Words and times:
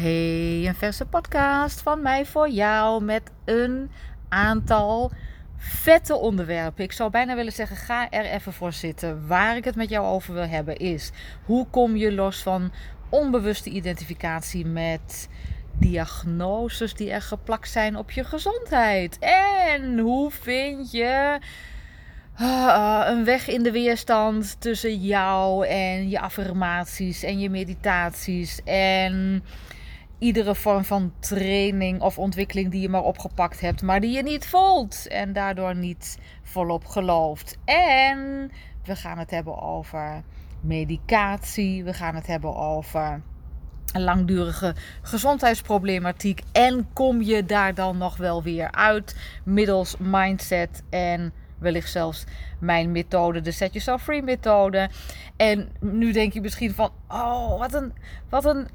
Hey, 0.00 0.66
een 0.66 0.74
verse 0.74 1.06
podcast 1.06 1.80
van 1.80 2.02
mij 2.02 2.26
voor 2.26 2.48
jou 2.48 3.04
met 3.04 3.22
een 3.44 3.90
aantal 4.28 5.10
vette 5.56 6.14
onderwerpen. 6.14 6.84
Ik 6.84 6.92
zou 6.92 7.10
bijna 7.10 7.34
willen 7.34 7.52
zeggen, 7.52 7.76
ga 7.76 8.10
er 8.10 8.24
even 8.24 8.52
voor 8.52 8.72
zitten. 8.72 9.26
Waar 9.26 9.56
ik 9.56 9.64
het 9.64 9.76
met 9.76 9.88
jou 9.88 10.06
over 10.06 10.34
wil 10.34 10.46
hebben 10.46 10.76
is, 10.76 11.10
hoe 11.44 11.66
kom 11.70 11.96
je 11.96 12.12
los 12.12 12.42
van 12.42 12.72
onbewuste 13.08 13.70
identificatie 13.70 14.66
met 14.66 15.28
diagnoses 15.78 16.94
die 16.94 17.10
er 17.10 17.22
geplakt 17.22 17.70
zijn 17.70 17.96
op 17.96 18.10
je 18.10 18.24
gezondheid? 18.24 19.18
En 19.18 19.98
hoe 19.98 20.30
vind 20.30 20.90
je 20.90 21.38
uh, 22.40 23.02
een 23.06 23.24
weg 23.24 23.48
in 23.48 23.62
de 23.62 23.72
weerstand 23.72 24.60
tussen 24.60 24.96
jou 24.96 25.66
en 25.66 26.08
je 26.08 26.20
affirmaties 26.20 27.22
en 27.22 27.40
je 27.40 27.50
meditaties 27.50 28.60
en 28.64 29.42
iedere 30.20 30.54
vorm 30.54 30.84
van 30.84 31.12
training 31.18 32.00
of 32.00 32.18
ontwikkeling 32.18 32.70
die 32.70 32.80
je 32.80 32.88
maar 32.88 33.02
opgepakt 33.02 33.60
hebt, 33.60 33.82
maar 33.82 34.00
die 34.00 34.16
je 34.16 34.22
niet 34.22 34.46
voelt 34.46 35.08
en 35.08 35.32
daardoor 35.32 35.76
niet 35.76 36.18
volop 36.42 36.84
gelooft. 36.86 37.58
En 37.64 38.50
we 38.84 38.96
gaan 38.96 39.18
het 39.18 39.30
hebben 39.30 39.62
over 39.62 40.22
medicatie, 40.60 41.84
we 41.84 41.92
gaan 41.92 42.14
het 42.14 42.26
hebben 42.26 42.56
over 42.56 43.22
langdurige 43.92 44.74
gezondheidsproblematiek 45.02 46.42
en 46.52 46.88
kom 46.92 47.22
je 47.22 47.44
daar 47.44 47.74
dan 47.74 47.98
nog 47.98 48.16
wel 48.16 48.42
weer 48.42 48.72
uit 48.72 49.16
middels 49.44 49.96
mindset 49.98 50.82
en 50.90 51.32
wellicht 51.58 51.90
zelfs 51.90 52.24
mijn 52.58 52.92
methode, 52.92 53.40
de 53.40 53.50
Set 53.50 53.72
Yourself 53.72 54.02
Free 54.02 54.22
methode. 54.22 54.90
En 55.36 55.68
nu 55.80 56.12
denk 56.12 56.32
je 56.32 56.40
misschien 56.40 56.74
van, 56.74 56.90
oh, 57.08 57.58
wat 57.58 57.74
een, 57.74 57.92
wat 58.28 58.44
een 58.44 58.68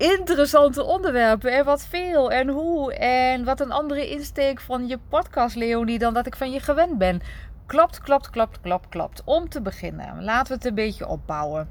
interessante 0.00 0.84
onderwerpen 0.84 1.52
en 1.52 1.64
wat 1.64 1.86
veel 1.86 2.32
en 2.32 2.48
hoe 2.48 2.94
en 2.94 3.44
wat 3.44 3.60
een 3.60 3.70
andere 3.72 4.10
insteek 4.10 4.60
van 4.60 4.86
je 4.86 4.98
podcast 5.08 5.56
Leonie 5.56 5.98
dan 5.98 6.14
dat 6.14 6.26
ik 6.26 6.36
van 6.36 6.50
je 6.50 6.60
gewend 6.60 6.98
ben. 6.98 7.20
Klopt, 7.66 8.00
klopt, 8.00 8.30
klopt, 8.30 8.60
klopt, 8.60 8.88
klopt. 8.88 9.22
Om 9.24 9.48
te 9.48 9.60
beginnen, 9.60 10.24
laten 10.24 10.48
we 10.48 10.54
het 10.54 10.64
een 10.64 10.74
beetje 10.74 11.06
opbouwen. 11.06 11.68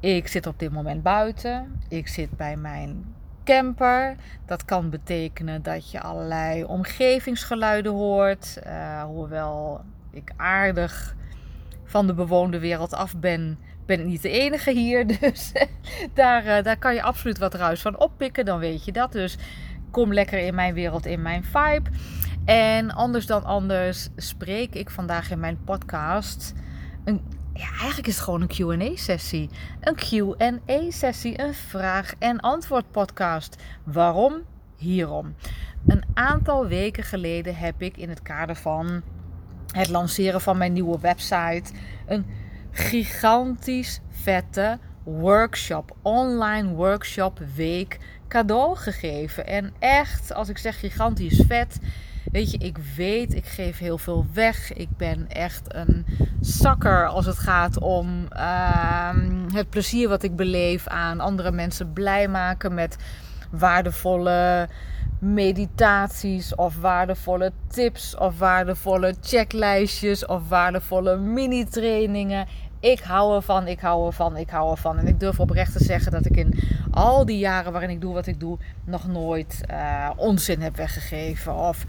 Ik 0.00 0.28
zit 0.28 0.46
op 0.46 0.58
dit 0.58 0.72
moment 0.72 1.02
buiten. 1.02 1.80
Ik 1.88 2.08
zit 2.08 2.36
bij 2.36 2.56
mijn 2.56 3.14
camper. 3.44 4.16
Dat 4.46 4.64
kan 4.64 4.90
betekenen 4.90 5.62
dat 5.62 5.90
je 5.90 6.00
allerlei 6.00 6.64
omgevingsgeluiden 6.64 7.92
hoort. 7.92 8.58
Uh, 8.66 9.02
hoewel 9.02 9.80
ik 10.10 10.32
aardig 10.36 11.14
van 11.84 12.06
de 12.06 12.14
bewoonde 12.14 12.58
wereld 12.58 12.94
af 12.94 13.16
ben, 13.16 13.58
ben 13.86 14.06
niet 14.06 14.22
de 14.22 14.30
enige 14.30 14.70
hier. 14.70 15.06
Dus 15.20 15.52
daar, 16.14 16.44
uh, 16.46 16.62
daar 16.62 16.78
kan 16.78 16.94
je 16.94 17.02
absoluut 17.02 17.38
wat 17.38 17.54
ruis 17.54 17.82
van 17.82 17.98
oppikken. 17.98 18.44
Dan 18.44 18.58
weet 18.58 18.84
je 18.84 18.92
dat. 18.92 19.12
Dus 19.12 19.36
kom 19.90 20.12
lekker 20.12 20.38
in 20.38 20.54
mijn 20.54 20.74
wereld, 20.74 21.06
in 21.06 21.22
mijn 21.22 21.44
vibe. 21.44 21.90
En 22.44 22.90
anders 22.90 23.26
dan 23.26 23.44
anders 23.44 24.08
spreek 24.16 24.74
ik 24.74 24.90
vandaag 24.90 25.30
in 25.30 25.40
mijn 25.40 25.58
podcast 25.64 26.52
een 27.04 27.20
ja, 27.56 27.68
eigenlijk 27.68 28.06
is 28.06 28.14
het 28.14 28.24
gewoon 28.24 28.40
een 28.48 28.90
QA-sessie. 28.92 29.50
Een 29.80 29.96
QA-sessie, 29.96 31.40
een 31.40 31.54
vraag- 31.54 32.14
en 32.18 32.40
antwoord 32.40 32.90
podcast. 32.90 33.62
Waarom? 33.84 34.34
Hierom. 34.76 35.34
Een 35.86 36.04
aantal 36.14 36.66
weken 36.66 37.04
geleden 37.04 37.56
heb 37.56 37.82
ik 37.82 37.96
in 37.96 38.08
het 38.08 38.22
kader 38.22 38.56
van 38.56 39.02
het 39.72 39.88
lanceren 39.88 40.40
van 40.40 40.58
mijn 40.58 40.72
nieuwe 40.72 40.98
website 41.00 41.72
een 42.06 42.26
gigantisch 42.76 44.00
vette 44.10 44.78
workshop, 45.04 45.96
online 46.02 46.74
workshop 46.74 47.40
week 47.54 47.98
cadeau 48.28 48.76
gegeven. 48.76 49.46
En 49.46 49.72
echt, 49.78 50.34
als 50.34 50.48
ik 50.48 50.58
zeg 50.58 50.78
gigantisch 50.78 51.42
vet, 51.46 51.78
Weet 52.32 52.50
je, 52.50 52.58
ik 52.58 52.78
weet, 52.96 53.34
ik 53.34 53.46
geef 53.46 53.78
heel 53.78 53.98
veel 53.98 54.26
weg. 54.32 54.72
Ik 54.72 54.88
ben 54.96 55.28
echt 55.28 55.74
een 55.74 56.06
zakker 56.40 57.06
als 57.06 57.26
het 57.26 57.38
gaat 57.38 57.78
om 57.78 58.26
ehm, 58.28 59.54
het 59.54 59.70
plezier 59.70 60.08
wat 60.08 60.22
ik 60.22 60.36
beleef 60.36 60.86
aan 60.86 61.20
andere 61.20 61.50
mensen 61.50 61.92
blij 61.92 62.28
maken 62.28 62.74
met 62.74 62.96
waardevolle 63.50 64.68
meditaties 65.34 66.54
of 66.54 66.76
waardevolle 66.80 67.52
tips 67.68 68.16
of 68.16 68.38
waardevolle 68.38 69.14
checklijstjes 69.20 70.26
of 70.26 70.48
waardevolle 70.48 71.16
mini-trainingen. 71.16 72.46
Ik 72.80 73.00
hou 73.00 73.34
ervan, 73.34 73.66
ik 73.66 73.80
hou 73.80 74.06
ervan, 74.06 74.36
ik 74.36 74.50
hou 74.50 74.70
ervan. 74.70 74.98
En 74.98 75.06
ik 75.06 75.20
durf 75.20 75.40
oprecht 75.40 75.72
te 75.72 75.84
zeggen 75.84 76.12
dat 76.12 76.26
ik 76.26 76.36
in 76.36 76.58
al 76.90 77.24
die 77.24 77.38
jaren 77.38 77.72
waarin 77.72 77.90
ik 77.90 78.00
doe 78.00 78.14
wat 78.14 78.26
ik 78.26 78.40
doe, 78.40 78.58
nog 78.84 79.06
nooit 79.06 79.60
uh, 79.70 80.10
onzin 80.16 80.60
heb 80.60 80.76
weggegeven. 80.76 81.54
Of 81.54 81.84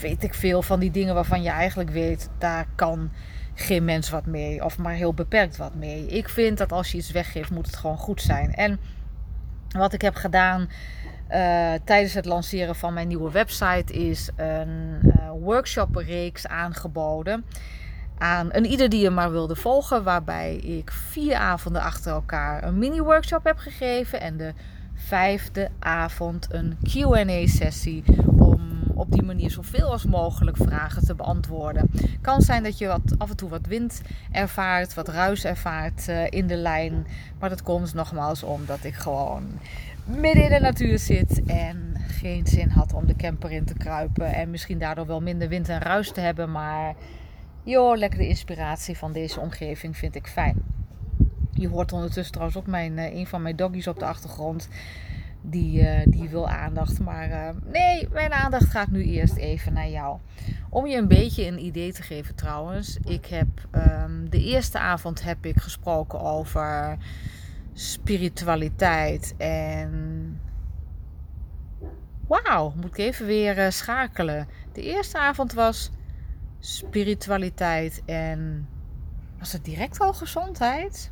weet 0.00 0.22
ik 0.22 0.34
veel 0.34 0.62
van 0.62 0.80
die 0.80 0.90
dingen 0.90 1.14
waarvan 1.14 1.42
je 1.42 1.50
eigenlijk 1.50 1.90
weet, 1.90 2.30
daar 2.38 2.66
kan 2.74 3.10
geen 3.54 3.84
mens 3.84 4.10
wat 4.10 4.26
mee. 4.26 4.64
Of 4.64 4.78
maar 4.78 4.94
heel 4.94 5.14
beperkt 5.14 5.56
wat 5.56 5.74
mee. 5.74 6.06
Ik 6.06 6.28
vind 6.28 6.58
dat 6.58 6.72
als 6.72 6.92
je 6.92 6.98
iets 6.98 7.10
weggeeft, 7.10 7.50
moet 7.50 7.66
het 7.66 7.76
gewoon 7.76 7.98
goed 7.98 8.22
zijn. 8.22 8.54
En 8.54 8.80
wat 9.68 9.92
ik 9.92 10.02
heb 10.02 10.14
gedaan 10.14 10.68
uh, 11.32 11.72
tijdens 11.84 12.14
het 12.14 12.24
lanceren 12.24 12.74
van 12.74 12.92
mijn 12.94 13.08
nieuwe 13.08 13.30
website 13.30 13.92
is 13.92 14.30
een 14.36 15.00
uh, 15.02 15.30
workshopreeks 15.40 16.46
aangeboden. 16.46 17.44
Aan 18.18 18.48
een 18.52 18.64
ieder 18.64 18.88
die 18.88 19.02
je 19.02 19.10
maar 19.10 19.30
wilde 19.30 19.56
volgen. 19.56 20.02
Waarbij 20.02 20.56
ik 20.56 20.90
vier 20.90 21.34
avonden 21.36 21.82
achter 21.82 22.12
elkaar 22.12 22.64
een 22.64 22.78
mini-workshop 22.78 23.44
heb 23.44 23.58
gegeven. 23.58 24.20
En 24.20 24.36
de 24.36 24.52
vijfde 24.94 25.68
avond 25.78 26.48
een 26.50 26.76
QA-sessie 26.88 28.04
op 28.94 29.12
die 29.12 29.22
manier 29.22 29.50
zoveel 29.50 29.90
als 29.90 30.04
mogelijk 30.04 30.56
vragen 30.56 31.04
te 31.04 31.14
beantwoorden. 31.14 31.90
Kan 32.20 32.42
zijn 32.42 32.62
dat 32.62 32.78
je 32.78 32.86
wat, 32.86 33.00
af 33.18 33.30
en 33.30 33.36
toe 33.36 33.48
wat 33.48 33.66
wind 33.66 34.00
ervaart, 34.30 34.94
wat 34.94 35.08
ruis 35.08 35.44
ervaart 35.44 36.08
uh, 36.08 36.26
in 36.30 36.46
de 36.46 36.56
lijn. 36.56 37.06
Maar 37.38 37.48
dat 37.48 37.62
komt 37.62 37.94
nogmaals 37.94 38.42
omdat 38.42 38.84
ik 38.84 38.94
gewoon 38.94 39.42
midden 40.04 40.42
in 40.42 40.50
de 40.50 40.60
natuur 40.60 40.98
zit 40.98 41.42
en 41.46 41.94
geen 42.08 42.46
zin 42.46 42.68
had 42.68 42.92
om 42.92 43.06
de 43.06 43.16
camper 43.16 43.50
in 43.50 43.64
te 43.64 43.74
kruipen. 43.74 44.34
En 44.34 44.50
misschien 44.50 44.78
daardoor 44.78 45.06
wel 45.06 45.20
minder 45.20 45.48
wind 45.48 45.68
en 45.68 45.80
ruis 45.80 46.12
te 46.12 46.20
hebben. 46.20 46.50
Maar 46.50 46.94
joh, 47.62 47.96
lekker 47.96 48.18
de 48.18 48.28
inspiratie 48.28 48.98
van 48.98 49.12
deze 49.12 49.40
omgeving 49.40 49.96
vind 49.96 50.14
ik 50.14 50.26
fijn. 50.26 50.62
Je 51.52 51.68
hoort 51.68 51.92
ondertussen 51.92 52.32
trouwens 52.32 52.58
ook 52.58 52.66
mijn, 52.66 52.98
uh, 52.98 53.14
een 53.14 53.26
van 53.26 53.42
mijn 53.42 53.56
doggies 53.56 53.88
op 53.88 53.98
de 53.98 54.04
achtergrond 54.04 54.68
die, 55.42 55.80
uh, 55.80 56.00
die 56.06 56.28
wil 56.28 56.48
aandacht. 56.48 57.00
Maar 57.00 57.28
uh, 57.28 57.48
nee, 57.64 58.08
mijn 58.12 58.32
aandacht 58.32 58.70
gaat 58.70 58.90
nu 58.90 59.04
eerst 59.04 59.36
even 59.36 59.72
naar 59.72 59.88
jou. 59.88 60.18
Om 60.70 60.86
je 60.86 60.96
een 60.96 61.08
beetje 61.08 61.46
een 61.46 61.64
idee 61.64 61.92
te 61.92 62.02
geven 62.02 62.34
trouwens. 62.34 62.98
Ik 63.04 63.26
heb 63.26 63.48
um, 63.74 64.30
de 64.30 64.44
eerste 64.44 64.78
avond 64.78 65.22
heb 65.22 65.46
ik 65.46 65.56
gesproken 65.56 66.20
over 66.20 66.96
spiritualiteit 67.72 69.34
en... 69.38 70.40
Wauw, 72.26 72.72
moet 72.76 72.84
ik 72.84 72.98
even 72.98 73.26
weer 73.26 73.58
uh, 73.58 73.70
schakelen. 73.70 74.48
De 74.72 74.82
eerste 74.82 75.18
avond 75.18 75.52
was 75.52 75.90
spiritualiteit 76.58 78.02
en... 78.06 78.68
Was 79.38 79.52
het 79.52 79.64
direct 79.64 80.00
al 80.00 80.12
gezondheid? 80.12 81.10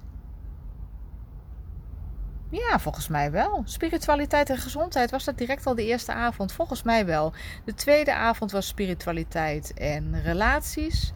Ja, 2.51 2.79
volgens 2.79 3.09
mij 3.09 3.31
wel. 3.31 3.63
Spiritualiteit 3.65 4.51
en 4.51 4.57
gezondheid 4.57 5.11
was 5.11 5.25
dat 5.25 5.39
direct 5.39 5.67
al 5.67 5.75
de 5.75 5.85
eerste 5.85 6.13
avond. 6.13 6.53
Volgens 6.53 6.83
mij 6.83 7.07
wel. 7.07 7.33
De 7.65 7.75
tweede 7.75 8.15
avond 8.15 8.51
was 8.53 8.67
spiritualiteit 8.67 9.75
en 9.75 10.23
relaties. 10.23 11.13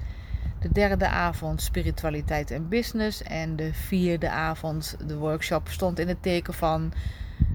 De 0.61 0.73
derde 0.73 1.09
avond 1.09 1.63
spiritualiteit 1.63 2.51
en 2.51 2.69
business. 2.69 3.23
En 3.23 3.57
de 3.57 3.75
vierde 3.75 4.31
avond, 4.31 4.97
de 5.07 5.17
workshop, 5.17 5.69
stond 5.69 5.99
in 5.99 6.09
het 6.09 6.23
teken 6.23 6.55
van 6.55 6.93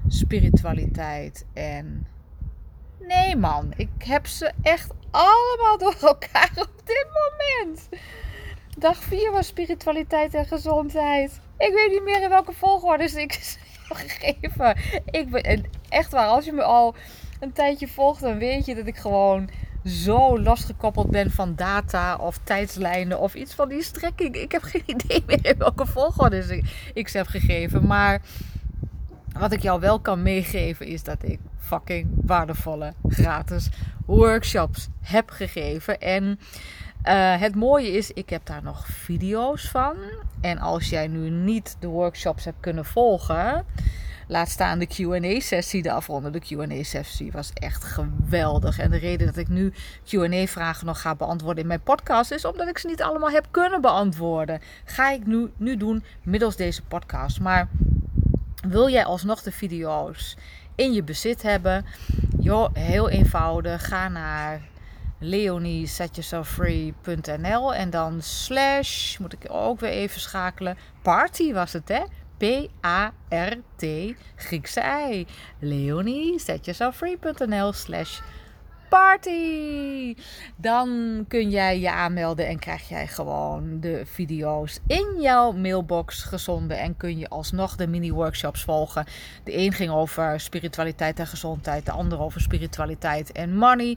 spiritualiteit 0.08 1.46
en. 1.52 2.06
Nee, 3.00 3.36
man, 3.36 3.72
ik 3.76 3.90
heb 3.98 4.26
ze 4.26 4.52
echt 4.62 4.90
allemaal 5.10 5.78
door 5.78 5.96
elkaar 6.00 6.50
op 6.54 6.82
dit 6.84 7.06
moment. 7.12 7.88
Dag 8.78 8.96
4 8.96 9.32
was 9.32 9.46
spiritualiteit 9.46 10.34
en 10.34 10.46
gezondheid. 10.46 11.40
Ik 11.58 11.72
weet 11.72 11.90
niet 11.90 12.02
meer 12.02 12.22
in 12.22 12.28
welke 12.28 12.52
volgorde 12.52 13.04
ik 13.04 13.58
gegeven. 13.96 14.76
Ik 15.04 15.30
ben 15.30 15.64
echt 15.88 16.12
waar, 16.12 16.26
als 16.26 16.44
je 16.44 16.52
me 16.52 16.62
al 16.62 16.94
een 17.40 17.52
tijdje 17.52 17.88
volgt, 17.88 18.20
dan 18.20 18.38
weet 18.38 18.66
je 18.66 18.74
dat 18.74 18.86
ik 18.86 18.96
gewoon 18.96 19.50
zo 19.84 20.40
losgekoppeld 20.40 21.10
ben 21.10 21.30
van 21.30 21.54
data 21.56 22.16
of 22.16 22.38
tijdslijnen 22.44 23.20
of 23.20 23.34
iets 23.34 23.54
van 23.54 23.68
die 23.68 23.82
strekking. 23.82 24.34
Ik 24.34 24.52
heb 24.52 24.62
geen 24.62 24.82
idee 24.96 25.22
meer 25.26 25.46
in 25.46 25.58
welke 25.58 25.86
volgorde 25.86 26.62
ik 26.94 27.08
ze 27.08 27.16
heb 27.16 27.26
gegeven. 27.26 27.86
Maar 27.86 28.20
wat 29.38 29.52
ik 29.52 29.62
jou 29.62 29.80
wel 29.80 30.00
kan 30.00 30.22
meegeven 30.22 30.86
is 30.86 31.02
dat 31.02 31.22
ik 31.22 31.38
fucking 31.58 32.08
waardevolle 32.24 32.92
gratis 33.08 33.68
workshops 34.06 34.88
heb 35.00 35.30
gegeven. 35.30 36.00
En 36.00 36.38
uh, 37.04 37.40
het 37.40 37.54
mooie 37.54 37.92
is, 37.92 38.10
ik 38.10 38.30
heb 38.30 38.46
daar 38.46 38.62
nog 38.62 38.86
video's 38.86 39.68
van. 39.68 39.96
En 40.40 40.58
als 40.58 40.88
jij 40.88 41.06
nu 41.06 41.30
niet 41.30 41.76
de 41.78 41.86
workshops 41.86 42.44
hebt 42.44 42.60
kunnen 42.60 42.84
volgen, 42.84 43.64
Laat 44.30 44.48
staan 44.48 44.78
de 44.78 44.86
QA-sessie, 44.86 45.82
de 45.82 45.92
afronde. 45.92 46.30
De 46.30 46.40
QA-sessie 46.40 47.32
was 47.32 47.50
echt 47.54 47.84
geweldig. 47.84 48.78
En 48.78 48.90
de 48.90 48.96
reden 48.96 49.26
dat 49.26 49.36
ik 49.36 49.48
nu 49.48 49.72
QA-vragen 50.04 50.86
nog 50.86 51.00
ga 51.00 51.14
beantwoorden 51.14 51.62
in 51.62 51.68
mijn 51.68 51.82
podcast 51.82 52.30
is 52.30 52.44
omdat 52.44 52.68
ik 52.68 52.78
ze 52.78 52.86
niet 52.86 53.02
allemaal 53.02 53.30
heb 53.30 53.46
kunnen 53.50 53.80
beantwoorden. 53.80 54.60
Ga 54.84 55.10
ik 55.10 55.26
nu, 55.26 55.50
nu 55.56 55.76
doen 55.76 56.04
middels 56.22 56.56
deze 56.56 56.82
podcast. 56.82 57.40
Maar 57.40 57.68
wil 58.68 58.88
jij 58.88 59.04
alsnog 59.04 59.42
de 59.42 59.52
video's 59.52 60.36
in 60.74 60.92
je 60.92 61.02
bezit 61.02 61.42
hebben? 61.42 61.84
Joh, 62.38 62.74
heel 62.74 63.08
eenvoudig. 63.08 63.86
Ga 63.86 64.08
naar 64.08 64.60
leoniesetyourselffree.nl 65.20 67.74
en 67.74 67.90
dan 67.90 68.22
slash, 68.22 69.18
moet 69.18 69.32
ik 69.32 69.46
ook 69.48 69.80
weer 69.80 69.90
even 69.90 70.20
schakelen, 70.20 70.76
party 71.02 71.52
was 71.52 71.72
het 71.72 71.88
hè? 71.88 72.02
P-A-R-T, 72.36 73.86
Griekse 74.36 74.82
I. 75.10 75.26
leoniesetyourselffree.nl 75.58 77.72
slash 77.72 78.20
party. 78.90 80.14
Dan 80.56 80.88
kun 81.28 81.50
jij 81.50 81.80
je 81.80 81.90
aanmelden 81.90 82.46
en 82.46 82.58
krijg 82.58 82.88
jij 82.88 83.06
gewoon 83.06 83.80
de 83.80 84.02
video's 84.04 84.78
in 84.86 85.16
jouw 85.20 85.52
mailbox 85.52 86.22
gezonden. 86.22 86.78
En 86.78 86.96
kun 86.96 87.18
je 87.18 87.28
alsnog 87.28 87.76
de 87.76 87.86
mini-workshops 87.86 88.64
volgen. 88.64 89.04
De 89.44 89.56
een 89.56 89.72
ging 89.72 89.90
over 89.90 90.40
spiritualiteit 90.40 91.18
en 91.18 91.26
gezondheid, 91.26 91.86
de 91.86 91.92
ander 91.92 92.20
over 92.20 92.40
spiritualiteit 92.40 93.32
en 93.32 93.56
money. 93.56 93.96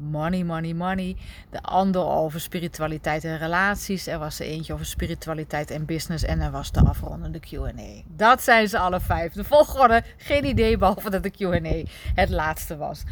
Money, 0.00 0.42
money, 0.44 0.72
money. 0.74 1.16
De 1.50 1.62
ander 1.62 2.06
over 2.06 2.40
spiritualiteit 2.40 3.24
en 3.24 3.38
relaties. 3.38 4.06
Er 4.06 4.18
was 4.18 4.40
er 4.40 4.46
eentje 4.46 4.72
over 4.72 4.86
spiritualiteit 4.86 5.70
en 5.70 5.84
business. 5.84 6.24
En 6.24 6.40
er 6.40 6.50
was 6.50 6.72
de 6.72 6.80
afrondende 6.80 7.40
QA. 7.40 7.72
Dat 8.06 8.42
zijn 8.42 8.68
ze 8.68 8.78
alle 8.78 9.00
vijf. 9.00 9.32
De 9.32 9.44
volgorde, 9.44 10.02
geen 10.16 10.44
idee, 10.44 10.76
behalve 10.76 11.10
dat 11.10 11.22
de 11.22 11.30
QA 11.30 11.90
het 12.14 12.30
laatste 12.30 12.76
was. 12.76 13.02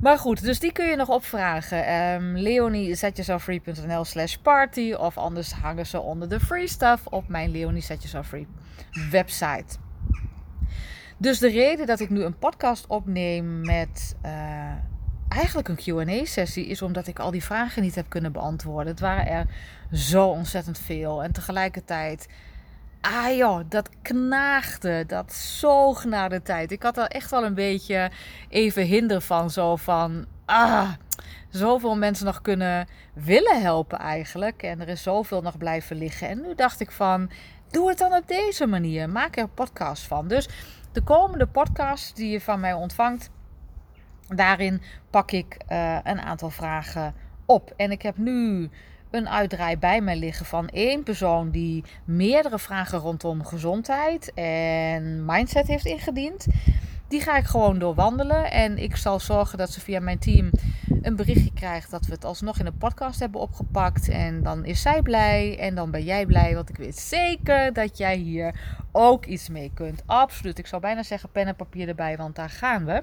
Maar 0.00 0.18
goed, 0.18 0.42
dus 0.42 0.58
die 0.58 0.72
kun 0.72 0.86
je 0.86 0.96
nog 0.96 1.08
opvragen. 1.08 1.78
Um, 1.78 1.84
ehm, 1.84 2.36
leoniezetjezelffree.nl 2.36 4.04
slash 4.04 4.36
party. 4.36 4.92
Of 4.92 5.18
anders 5.18 5.52
hangen 5.52 5.86
ze 5.86 6.00
onder 6.00 6.28
de 6.28 6.40
free 6.40 6.68
stuff 6.68 7.06
op 7.06 7.28
mijn 7.28 7.50
Leonie 7.50 7.82
Free 8.22 8.46
website. 9.10 9.76
Dus 11.18 11.38
de 11.38 11.48
reden 11.48 11.86
dat 11.86 12.00
ik 12.00 12.10
nu 12.10 12.22
een 12.22 12.38
podcast 12.38 12.86
opneem 12.86 13.60
met 13.66 14.16
uh, 14.24 14.72
eigenlijk 15.32 15.68
een 15.68 15.78
QA-sessie 15.78 16.66
is 16.66 16.82
omdat 16.82 17.06
ik 17.06 17.18
al 17.18 17.30
die 17.30 17.44
vragen 17.44 17.82
niet 17.82 17.94
heb 17.94 18.08
kunnen 18.08 18.32
beantwoorden. 18.32 18.86
Het 18.86 19.00
waren 19.00 19.26
er 19.26 19.46
zo 19.92 20.28
ontzettend 20.28 20.78
veel. 20.78 21.22
En 21.22 21.32
tegelijkertijd 21.32 22.28
Ah 23.02 23.36
joh, 23.36 23.60
dat 23.68 23.88
knaagde. 24.02 25.04
Dat 25.06 25.32
zoog 25.32 26.04
naar 26.04 26.28
de 26.28 26.42
tijd. 26.42 26.72
Ik 26.72 26.82
had 26.82 26.96
er 26.96 27.06
echt 27.06 27.30
wel 27.30 27.44
een 27.44 27.54
beetje 27.54 28.10
even 28.48 28.82
hinder 28.82 29.20
van. 29.20 29.50
Zo 29.50 29.76
van, 29.76 30.26
ah, 30.44 30.90
zoveel 31.48 31.96
mensen 31.96 32.26
nog 32.26 32.40
kunnen 32.40 32.86
willen 33.14 33.62
helpen 33.62 33.98
eigenlijk. 33.98 34.62
En 34.62 34.80
er 34.80 34.88
is 34.88 35.02
zoveel 35.02 35.42
nog 35.42 35.58
blijven 35.58 35.96
liggen. 35.96 36.28
En 36.28 36.40
nu 36.40 36.54
dacht 36.54 36.80
ik 36.80 36.90
van, 36.90 37.30
doe 37.70 37.88
het 37.88 37.98
dan 37.98 38.14
op 38.14 38.28
deze 38.28 38.66
manier. 38.66 39.10
Maak 39.10 39.36
er 39.36 39.42
een 39.42 39.54
podcast 39.54 40.02
van. 40.02 40.28
Dus 40.28 40.48
de 40.92 41.02
komende 41.02 41.46
podcast 41.46 42.16
die 42.16 42.30
je 42.30 42.40
van 42.40 42.60
mij 42.60 42.72
ontvangt, 42.72 43.30
daarin 44.36 44.82
pak 45.10 45.30
ik 45.30 45.56
uh, 45.68 45.98
een 46.04 46.20
aantal 46.20 46.50
vragen 46.50 47.14
op. 47.46 47.72
En 47.76 47.90
ik 47.90 48.02
heb 48.02 48.16
nu 48.16 48.70
een 49.10 49.28
uitdraai 49.28 49.78
bij 49.78 50.00
mij 50.00 50.16
liggen 50.16 50.46
van 50.46 50.68
één 50.68 51.02
persoon 51.02 51.50
die 51.50 51.84
meerdere 52.04 52.58
vragen 52.58 52.98
rondom 52.98 53.44
gezondheid 53.44 54.32
en 54.34 55.24
mindset 55.24 55.66
heeft 55.66 55.86
ingediend. 55.86 56.46
Die 57.08 57.20
ga 57.20 57.36
ik 57.36 57.44
gewoon 57.44 57.78
doorwandelen 57.78 58.50
en 58.50 58.78
ik 58.78 58.96
zal 58.96 59.20
zorgen 59.20 59.58
dat 59.58 59.70
ze 59.70 59.80
via 59.80 60.00
mijn 60.00 60.18
team 60.18 60.50
een 61.02 61.16
berichtje 61.16 61.52
krijgt 61.52 61.90
dat 61.90 62.06
we 62.06 62.12
het 62.12 62.24
alsnog 62.24 62.58
in 62.58 62.64
de 62.64 62.72
podcast 62.72 63.20
hebben 63.20 63.40
opgepakt. 63.40 64.08
En 64.08 64.42
dan 64.42 64.64
is 64.64 64.82
zij 64.82 65.02
blij 65.02 65.58
en 65.58 65.74
dan 65.74 65.90
ben 65.90 66.04
jij 66.04 66.26
blij, 66.26 66.54
want 66.54 66.68
ik 66.68 66.76
weet 66.76 66.98
zeker 66.98 67.72
dat 67.72 67.98
jij 67.98 68.16
hier 68.16 68.54
ook 68.92 69.26
iets 69.26 69.48
mee 69.48 69.70
kunt. 69.74 70.02
Absoluut. 70.06 70.58
Ik 70.58 70.66
zou 70.66 70.82
bijna 70.82 71.02
zeggen 71.02 71.30
pen 71.30 71.46
en 71.46 71.56
papier 71.56 71.88
erbij, 71.88 72.16
want 72.16 72.36
daar 72.36 72.50
gaan 72.50 72.84
we. 72.84 73.02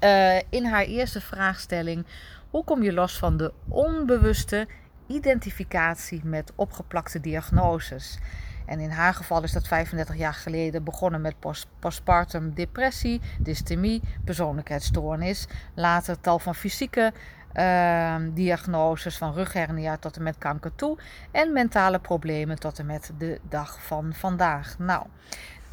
Uh, 0.00 0.36
in 0.48 0.64
haar 0.64 0.84
eerste 0.84 1.20
vraagstelling 1.20 2.06
hoe 2.50 2.64
kom 2.64 2.82
je 2.82 2.92
los 2.92 3.18
van 3.18 3.36
de 3.36 3.52
onbewuste 3.68 4.68
identificatie 5.06 6.20
met 6.24 6.52
opgeplakte 6.54 7.20
diagnoses? 7.20 8.18
En 8.66 8.80
in 8.80 8.90
haar 8.90 9.14
geval 9.14 9.42
is 9.42 9.52
dat 9.52 9.66
35 9.66 10.16
jaar 10.16 10.34
geleden 10.34 10.84
begonnen 10.84 11.20
met 11.20 11.34
postpartum 11.78 12.54
depressie, 12.54 13.20
dystemie, 13.38 14.02
persoonlijkheidsstoornis. 14.24 15.46
Later 15.74 16.20
tal 16.20 16.38
van 16.38 16.54
fysieke 16.54 17.12
uh, 17.54 18.16
diagnoses 18.32 19.16
van 19.16 19.34
rughernia 19.34 19.96
tot 19.96 20.16
en 20.16 20.22
met 20.22 20.38
kanker 20.38 20.74
toe. 20.74 20.98
En 21.30 21.52
mentale 21.52 21.98
problemen 21.98 22.58
tot 22.58 22.78
en 22.78 22.86
met 22.86 23.12
de 23.18 23.40
dag 23.48 23.82
van 23.82 24.12
vandaag. 24.14 24.78
Nou, 24.78 25.06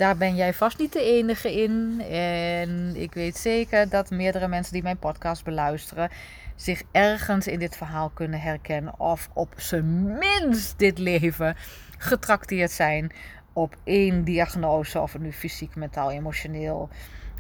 daar 0.01 0.17
ben 0.17 0.35
jij 0.35 0.53
vast 0.53 0.77
niet 0.77 0.93
de 0.93 1.03
enige 1.03 1.61
in. 1.61 2.01
En 2.09 2.95
ik 2.95 3.13
weet 3.13 3.37
zeker 3.37 3.89
dat 3.89 4.09
meerdere 4.09 4.47
mensen 4.47 4.73
die 4.73 4.83
mijn 4.83 4.97
podcast 4.97 5.43
beluisteren 5.43 6.09
zich 6.55 6.83
ergens 6.91 7.47
in 7.47 7.59
dit 7.59 7.77
verhaal 7.77 8.09
kunnen 8.09 8.41
herkennen. 8.41 8.99
Of 8.99 9.29
op 9.33 9.53
zijn 9.57 10.03
minst 10.03 10.79
dit 10.79 10.97
leven 10.97 11.55
getrakteerd 11.97 12.71
zijn 12.71 13.11
op 13.53 13.75
één 13.83 14.23
diagnose. 14.23 14.99
Of 14.99 15.13
het 15.13 15.21
nu 15.21 15.31
fysiek, 15.31 15.75
mentaal, 15.75 16.11
emotioneel 16.11 16.89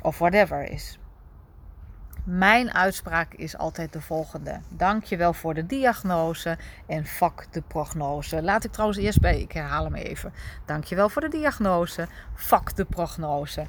of 0.01 0.17
whatever 0.17 0.63
is. 0.63 0.99
Mijn 2.23 2.73
uitspraak 2.73 3.33
is 3.33 3.57
altijd 3.57 3.93
de 3.93 4.01
volgende. 4.01 4.59
Dankjewel 4.69 5.33
voor 5.33 5.53
de 5.53 5.65
diagnose 5.65 6.57
en 6.87 7.05
fuck 7.05 7.47
de 7.51 7.61
prognose. 7.61 8.41
Laat 8.41 8.63
ik 8.63 8.71
trouwens 8.71 8.99
eerst 8.99 9.19
bij, 9.19 9.41
ik 9.41 9.51
herhaal 9.51 9.83
hem 9.83 9.95
even. 9.95 10.33
Dankjewel 10.65 11.09
voor 11.09 11.21
de 11.21 11.29
diagnose, 11.29 12.07
fuck 12.35 12.75
de 12.75 12.85
prognose. 12.85 13.65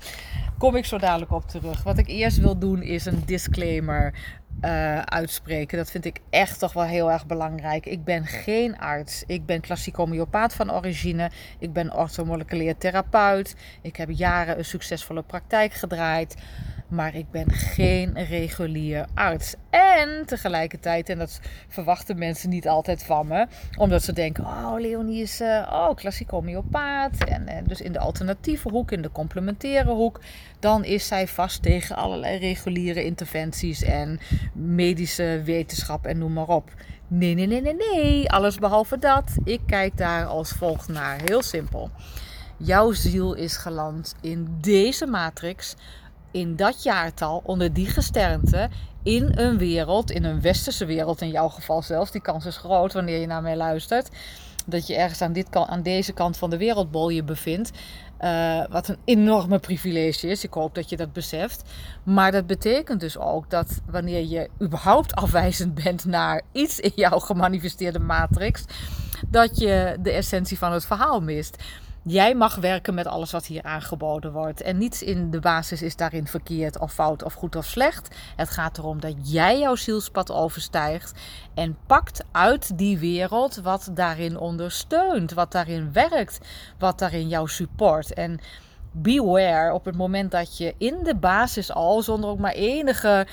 Kom 0.59 0.77
ik 0.77 0.85
zo 0.85 0.99
dadelijk 0.99 1.31
op 1.31 1.49
terug. 1.49 1.83
Wat 1.83 1.99
ik 1.99 2.09
eerst 2.09 2.39
wil 2.39 2.59
doen 2.59 2.83
is 2.83 3.05
een 3.05 3.23
disclaimer 3.27 4.15
uh, 4.61 4.99
uitspreken. 4.99 5.79
Dat 5.79 5.91
vind 5.91 6.05
ik 6.05 6.21
echt 6.31 6.59
toch 6.59 6.73
wel 6.73 6.85
heel 6.85 7.11
erg 7.11 7.27
belangrijk. 7.27 7.87
Ik 7.87 8.05
ben 8.05 8.27
geen 8.27 8.79
arts. 8.79 9.25
Ik 9.27 9.47
ben 9.47 9.61
klassiek 9.61 9.97
homeopaat 9.97 10.55
van 10.55 10.73
origine. 10.73 11.31
Ik 11.59 11.73
ben 11.73 11.95
orthomoleculair 11.95 12.79
therapeut. 12.79 13.57
Ik 13.83 13.97
heb 13.97 14.11
jaren 14.11 14.59
een 14.59 14.65
succesvolle 14.65 15.23
praktijk 15.23 15.73
gedraaid. 15.73 16.37
Maar 16.93 17.15
ik 17.15 17.31
ben 17.31 17.51
geen 17.51 18.25
regulier 18.25 19.07
arts. 19.15 19.55
En 19.71 20.27
tegelijkertijd, 20.27 21.09
en 21.09 21.19
dat 21.19 21.41
verwachten 21.69 22.19
mensen 22.19 22.49
niet 22.49 22.69
altijd 22.69 23.05
van 23.05 23.27
me, 23.27 23.47
omdat 23.77 24.03
ze 24.03 24.13
denken: 24.13 24.45
Oh, 24.45 24.75
Leonie 24.79 25.23
is 25.23 25.41
uh, 25.41 25.69
oh, 25.73 25.95
klassiek 25.95 26.31
homeopaat. 26.31 27.25
En, 27.25 27.49
en 27.49 27.65
dus 27.65 27.81
in 27.81 27.93
de 27.93 27.99
alternatieve 27.99 28.69
hoek, 28.69 28.91
in 28.91 29.03
de 29.03 29.11
complementaire 29.11 29.91
hoek, 29.91 30.21
dan 30.61 30.85
is 30.85 31.07
zij 31.07 31.29
vast 31.29 31.63
tegen 31.63 31.97
allerlei 31.97 32.39
reguliere 32.39 33.05
interventies 33.05 33.83
en 33.83 34.21
medische 34.53 35.43
wetenschap 35.45 36.07
en 36.07 36.19
noem 36.19 36.33
maar 36.33 36.49
op. 36.49 36.71
Nee, 37.09 37.35
nee, 37.35 37.47
nee, 37.47 37.61
nee, 37.61 37.77
nee. 37.77 38.31
Alles 38.31 38.59
behalve 38.59 38.99
dat. 38.99 39.33
Ik 39.45 39.61
kijk 39.67 39.97
daar 39.97 40.27
als 40.27 40.51
volgt 40.51 40.89
naar. 40.89 41.21
Heel 41.25 41.43
simpel. 41.43 41.91
Jouw 42.57 42.93
ziel 42.93 43.35
is 43.35 43.57
geland 43.57 44.15
in 44.21 44.49
deze 44.61 45.07
matrix 45.07 45.75
in 46.33 46.57
dat 46.57 46.83
jaartal, 46.83 47.43
onder 47.45 47.73
die 47.73 47.87
gesternte, 47.87 48.69
in 49.03 49.39
een 49.39 49.59
wereld, 49.59 50.11
in 50.11 50.25
een 50.25 50.41
westerse 50.41 50.85
wereld 50.85 51.21
in 51.21 51.31
jouw 51.31 51.49
geval 51.49 51.83
zelfs, 51.83 52.11
die 52.11 52.21
kans 52.21 52.47
is 52.47 52.57
groot 52.57 52.93
wanneer 52.93 53.21
je 53.21 53.27
naar 53.27 53.43
mij 53.43 53.57
luistert, 53.57 54.09
dat 54.67 54.87
je 54.87 54.97
ergens 54.97 55.21
aan, 55.21 55.33
dit, 55.33 55.57
aan 55.57 55.83
deze 55.83 56.13
kant 56.13 56.37
van 56.37 56.51
de 56.51 56.57
wereldbol 56.57 57.09
je 57.09 57.23
bevindt. 57.23 57.71
Uh, 58.21 58.65
wat 58.71 58.89
een 58.89 58.99
enorme 59.05 59.59
privilege 59.59 60.29
is. 60.29 60.45
Ik 60.45 60.53
hoop 60.53 60.75
dat 60.75 60.89
je 60.89 60.97
dat 60.97 61.13
beseft. 61.13 61.71
Maar 62.03 62.33
dat 62.33 62.47
betekent 62.47 63.01
dus 63.01 63.19
ook 63.19 63.51
dat 63.51 63.81
wanneer 63.87 64.27
je 64.27 64.49
überhaupt 64.61 65.15
afwijzend 65.15 65.75
bent 65.75 66.05
naar 66.05 66.43
iets 66.53 66.81
in 66.81 66.93
jouw 66.95 67.19
gemanifesteerde 67.19 67.99
matrix, 67.99 68.65
dat 69.29 69.59
je 69.59 69.97
de 70.01 70.11
essentie 70.11 70.59
van 70.59 70.73
het 70.73 70.85
verhaal 70.85 71.21
mist. 71.21 71.57
Jij 72.05 72.35
mag 72.35 72.55
werken 72.55 72.95
met 72.95 73.07
alles 73.07 73.33
wat 73.33 73.47
hier 73.47 73.63
aangeboden 73.63 74.33
wordt. 74.33 74.61
En 74.61 74.79
niets 74.79 75.03
in 75.03 75.31
de 75.31 75.41
basis 75.41 75.83
is 75.83 75.97
daarin 75.97 76.27
verkeerd 76.27 76.79
of 76.79 76.93
fout 76.93 77.23
of 77.23 77.35
goed 77.35 77.57
of 77.57 77.65
slecht. 77.65 78.17
Het 78.37 78.51
gaat 78.51 78.79
erom 78.79 79.01
dat 79.01 79.33
jij 79.33 79.59
jouw 79.59 79.75
zielspad 79.75 80.33
overstijgt 80.33 81.21
en 81.55 81.77
pakt 81.87 82.25
uit 82.33 82.79
die 82.79 82.99
wereld 82.99 83.57
wat 83.57 83.91
daarin 83.95 84.39
ondersteunt, 84.39 85.33
wat 85.33 85.53
daarin 85.53 85.93
werkt, 85.93 86.39
wat 86.79 86.99
daarin 86.99 87.29
jou 87.29 87.49
support. 87.49 88.15
En 88.15 88.41
beware 88.93 89.73
op 89.73 89.85
het 89.85 89.97
moment 89.97 90.31
dat 90.31 90.57
je 90.57 90.75
in 90.79 90.99
de 91.03 91.17
basis 91.17 91.73
al, 91.73 92.03
zonder 92.03 92.31
ook 92.31 92.39
maar 92.39 92.53
enige 92.53 93.27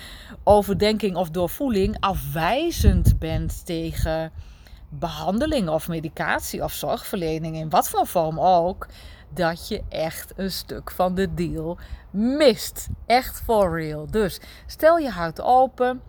overdenking 0.44 1.16
of 1.16 1.30
doorvoeling, 1.30 1.98
afwijzend 2.00 3.20
bent 3.20 3.66
tegen 3.66 4.32
behandeling 4.89 5.69
of 5.69 5.88
medicatie 5.88 6.63
of 6.63 6.74
zorgverlening, 6.74 7.55
in 7.55 7.69
wat 7.69 7.89
voor 7.89 8.08
vorm 8.08 8.39
ook, 8.39 8.88
dat 9.29 9.67
je 9.67 9.84
echt 9.89 10.34
een 10.36 10.51
stuk 10.51 10.91
van 10.91 11.15
de 11.15 11.34
deal 11.34 11.77
mist. 12.12 12.88
Echt 13.05 13.41
for 13.41 13.79
real. 13.79 14.08
Dus 14.12 14.39
stel 14.65 14.98
je 14.98 15.10
hart 15.10 15.41
open. 15.41 16.01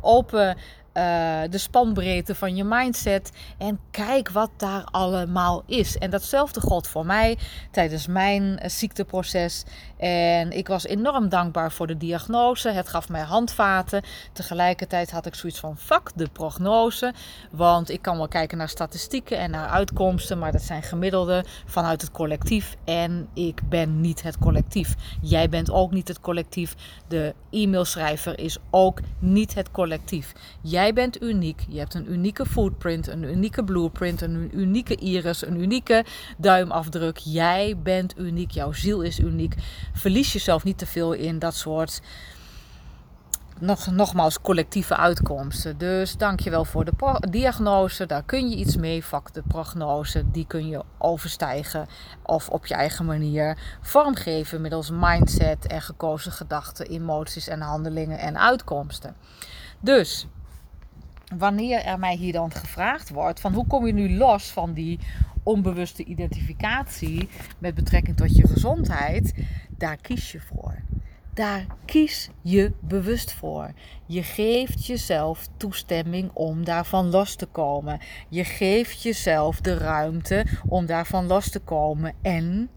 Open 0.00 0.56
uh, 0.94 1.40
de 1.50 1.58
spanbreedte 1.58 2.34
van 2.34 2.56
je 2.56 2.64
mindset. 2.64 3.30
En 3.58 3.80
kijk 3.90 4.30
wat 4.30 4.50
daar 4.56 4.84
allemaal 4.84 5.62
is. 5.66 5.98
En 5.98 6.10
datzelfde 6.10 6.60
God 6.60 6.88
voor 6.88 7.06
mij 7.06 7.38
tijdens 7.70 8.06
mijn 8.06 8.58
eh, 8.58 8.70
ziekteproces. 8.70 9.64
En 9.96 10.50
ik 10.50 10.68
was 10.68 10.86
enorm 10.86 11.28
dankbaar 11.28 11.72
voor 11.72 11.86
de 11.86 11.96
diagnose. 11.96 12.70
Het 12.70 12.88
gaf 12.88 13.08
mij 13.08 13.22
handvaten. 13.22 14.02
Tegelijkertijd 14.32 15.10
had 15.10 15.26
ik 15.26 15.34
zoiets 15.34 15.60
van: 15.60 15.76
fuck 15.78 16.10
de 16.14 16.28
prognose. 16.32 17.12
Want 17.50 17.90
ik 17.90 18.02
kan 18.02 18.16
wel 18.16 18.28
kijken 18.28 18.58
naar 18.58 18.68
statistieken 18.68 19.38
en 19.38 19.50
naar 19.50 19.68
uitkomsten. 19.68 20.38
Maar 20.38 20.52
dat 20.52 20.62
zijn 20.62 20.82
gemiddelde 20.82 21.44
vanuit 21.66 22.00
het 22.00 22.10
collectief. 22.10 22.76
En 22.84 23.28
ik 23.32 23.68
ben 23.68 24.00
niet 24.00 24.22
het 24.22 24.38
collectief. 24.38 24.94
Jij 25.20 25.48
bent 25.48 25.70
ook 25.70 25.90
niet 25.90 26.08
het 26.08 26.20
collectief. 26.20 26.74
De 27.08 27.34
e-mailschrijver 27.50 28.38
is 28.38 28.58
ook 28.70 29.00
niet 29.18 29.54
het 29.54 29.70
collectief. 29.70 30.32
Jij 30.60 30.83
Jij 30.84 30.92
bent 30.92 31.22
uniek. 31.22 31.64
Je 31.68 31.78
hebt 31.78 31.94
een 31.94 32.12
unieke 32.12 32.46
footprint, 32.46 33.06
een 33.08 33.22
unieke 33.22 33.64
blueprint, 33.64 34.20
een 34.20 34.50
unieke 34.52 34.94
iris, 34.94 35.46
een 35.46 35.60
unieke 35.60 36.04
duimafdruk. 36.36 37.16
Jij 37.16 37.76
bent 37.82 38.18
uniek. 38.18 38.50
Jouw 38.50 38.72
ziel 38.72 39.02
is 39.02 39.18
uniek. 39.18 39.54
Verlies 39.92 40.32
jezelf 40.32 40.64
niet 40.64 40.78
te 40.78 40.86
veel 40.86 41.12
in 41.12 41.38
dat 41.38 41.54
soort 41.54 42.00
nog, 43.58 43.90
nogmaals 43.90 44.40
collectieve 44.40 44.96
uitkomsten. 44.96 45.78
Dus 45.78 46.16
dankjewel 46.16 46.64
voor 46.64 46.84
de 46.84 47.28
diagnose. 47.30 48.06
Daar 48.06 48.24
kun 48.24 48.48
je 48.48 48.56
iets 48.56 48.76
mee. 48.76 49.04
Vak 49.04 49.32
de 49.34 49.42
prognose, 49.48 50.30
die 50.30 50.46
kun 50.46 50.68
je 50.68 50.82
overstijgen 50.98 51.86
of 52.22 52.48
op 52.48 52.66
je 52.66 52.74
eigen 52.74 53.04
manier 53.04 53.58
vormgeven 53.80 54.60
middels 54.60 54.90
mindset 54.90 55.66
en 55.66 55.82
gekozen 55.82 56.32
gedachten, 56.32 56.86
emoties 56.86 57.48
en 57.48 57.60
handelingen 57.60 58.18
en 58.18 58.38
uitkomsten. 58.38 59.16
Dus 59.80 60.26
wanneer 61.38 61.84
er 61.84 61.98
mij 61.98 62.16
hier 62.16 62.32
dan 62.32 62.52
gevraagd 62.52 63.10
wordt 63.10 63.40
van 63.40 63.52
hoe 63.54 63.66
kom 63.66 63.86
je 63.86 63.92
nu 63.92 64.16
los 64.16 64.50
van 64.50 64.72
die 64.72 64.98
onbewuste 65.42 66.04
identificatie 66.04 67.28
met 67.58 67.74
betrekking 67.74 68.16
tot 68.16 68.36
je 68.36 68.46
gezondheid, 68.46 69.34
daar 69.70 69.96
kies 69.96 70.32
je 70.32 70.40
voor. 70.40 70.82
Daar 71.34 71.66
kies 71.84 72.30
je 72.40 72.72
bewust 72.80 73.32
voor. 73.32 73.72
Je 74.06 74.22
geeft 74.22 74.86
jezelf 74.86 75.48
toestemming 75.56 76.30
om 76.32 76.64
daarvan 76.64 77.10
los 77.10 77.34
te 77.36 77.46
komen. 77.46 78.00
Je 78.28 78.44
geeft 78.44 79.02
jezelf 79.02 79.60
de 79.60 79.78
ruimte 79.78 80.46
om 80.68 80.86
daarvan 80.86 81.26
los 81.26 81.50
te 81.50 81.58
komen. 81.60 82.14
En 82.22 82.70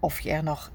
of 0.00 0.20
je 0.20 0.30
er 0.30 0.42
nog 0.42 0.72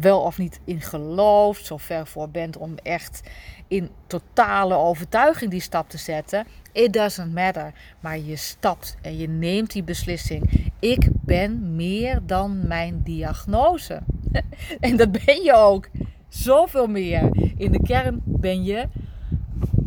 wel 0.00 0.20
of 0.20 0.38
niet 0.38 0.60
in 0.64 0.80
gelooft, 0.80 1.66
zo 1.66 1.76
ver 1.76 2.06
voor 2.06 2.28
bent 2.28 2.56
om 2.56 2.74
echt 2.82 3.22
in 3.68 3.90
totale 4.06 4.74
overtuiging 4.74 5.50
die 5.50 5.60
stap 5.60 5.88
te 5.88 5.98
zetten. 5.98 6.46
It 6.72 6.92
doesn't 6.92 7.34
matter. 7.34 7.72
Maar 8.00 8.18
je 8.18 8.36
stapt 8.36 8.96
en 9.02 9.16
je 9.16 9.28
neemt 9.28 9.72
die 9.72 9.82
beslissing. 9.82 10.70
Ik 10.78 11.08
ben 11.12 11.76
meer 11.76 12.20
dan 12.26 12.66
mijn 12.66 13.00
diagnose. 13.04 14.02
en 14.80 14.96
dat 14.96 15.12
ben 15.12 15.42
je 15.42 15.54
ook. 15.54 15.88
Zoveel 16.28 16.86
meer. 16.86 17.52
In 17.56 17.72
de 17.72 17.82
kern 17.82 18.20
ben 18.24 18.64
je. 18.64 18.88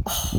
Oh, 0.04 0.34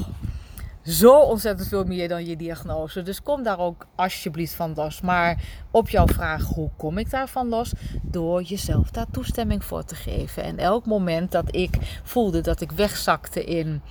zo 0.87 1.21
ontzettend 1.21 1.69
veel 1.69 1.85
meer 1.85 2.09
dan 2.09 2.27
je 2.27 2.37
diagnose. 2.37 3.03
Dus 3.03 3.23
kom 3.23 3.43
daar 3.43 3.59
ook 3.59 3.87
alsjeblieft 3.95 4.55
van 4.55 4.73
los. 4.75 5.01
Maar 5.01 5.43
op 5.71 5.89
jouw 5.89 6.07
vraag, 6.07 6.43
hoe 6.43 6.71
kom 6.77 6.99
ik 6.99 7.11
daarvan 7.11 7.49
los? 7.49 7.73
Door 8.03 8.43
jezelf 8.43 8.91
daar 8.91 9.11
toestemming 9.11 9.65
voor 9.65 9.85
te 9.85 9.95
geven. 9.95 10.43
En 10.43 10.59
elk 10.59 10.87
moment 10.87 11.33
dat 11.33 11.55
ik 11.55 12.01
voelde 12.03 12.41
dat 12.41 12.61
ik 12.61 12.73
wegzakte 12.73 13.45
in. 13.45 13.83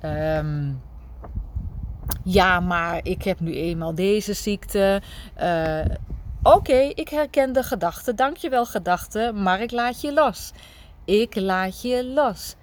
Ehm, 0.00 0.72
ja, 2.24 2.60
maar 2.60 3.00
ik 3.02 3.22
heb 3.22 3.40
nu 3.40 3.54
eenmaal 3.54 3.94
deze 3.94 4.32
ziekte. 4.32 5.02
Uh, 5.42 5.80
Oké, 6.42 6.78
ik 6.94 7.08
herken 7.08 7.52
de 7.52 7.62
gedachte. 7.62 8.14
Dankjewel, 8.14 8.66
gedachte. 8.66 9.32
Maar 9.34 9.60
ik 9.60 9.70
laat 9.70 10.00
je 10.00 10.12
los. 10.12 10.52
Ik 11.04 11.34
laat 11.34 11.82
je 11.82 12.04
los. 12.04 12.54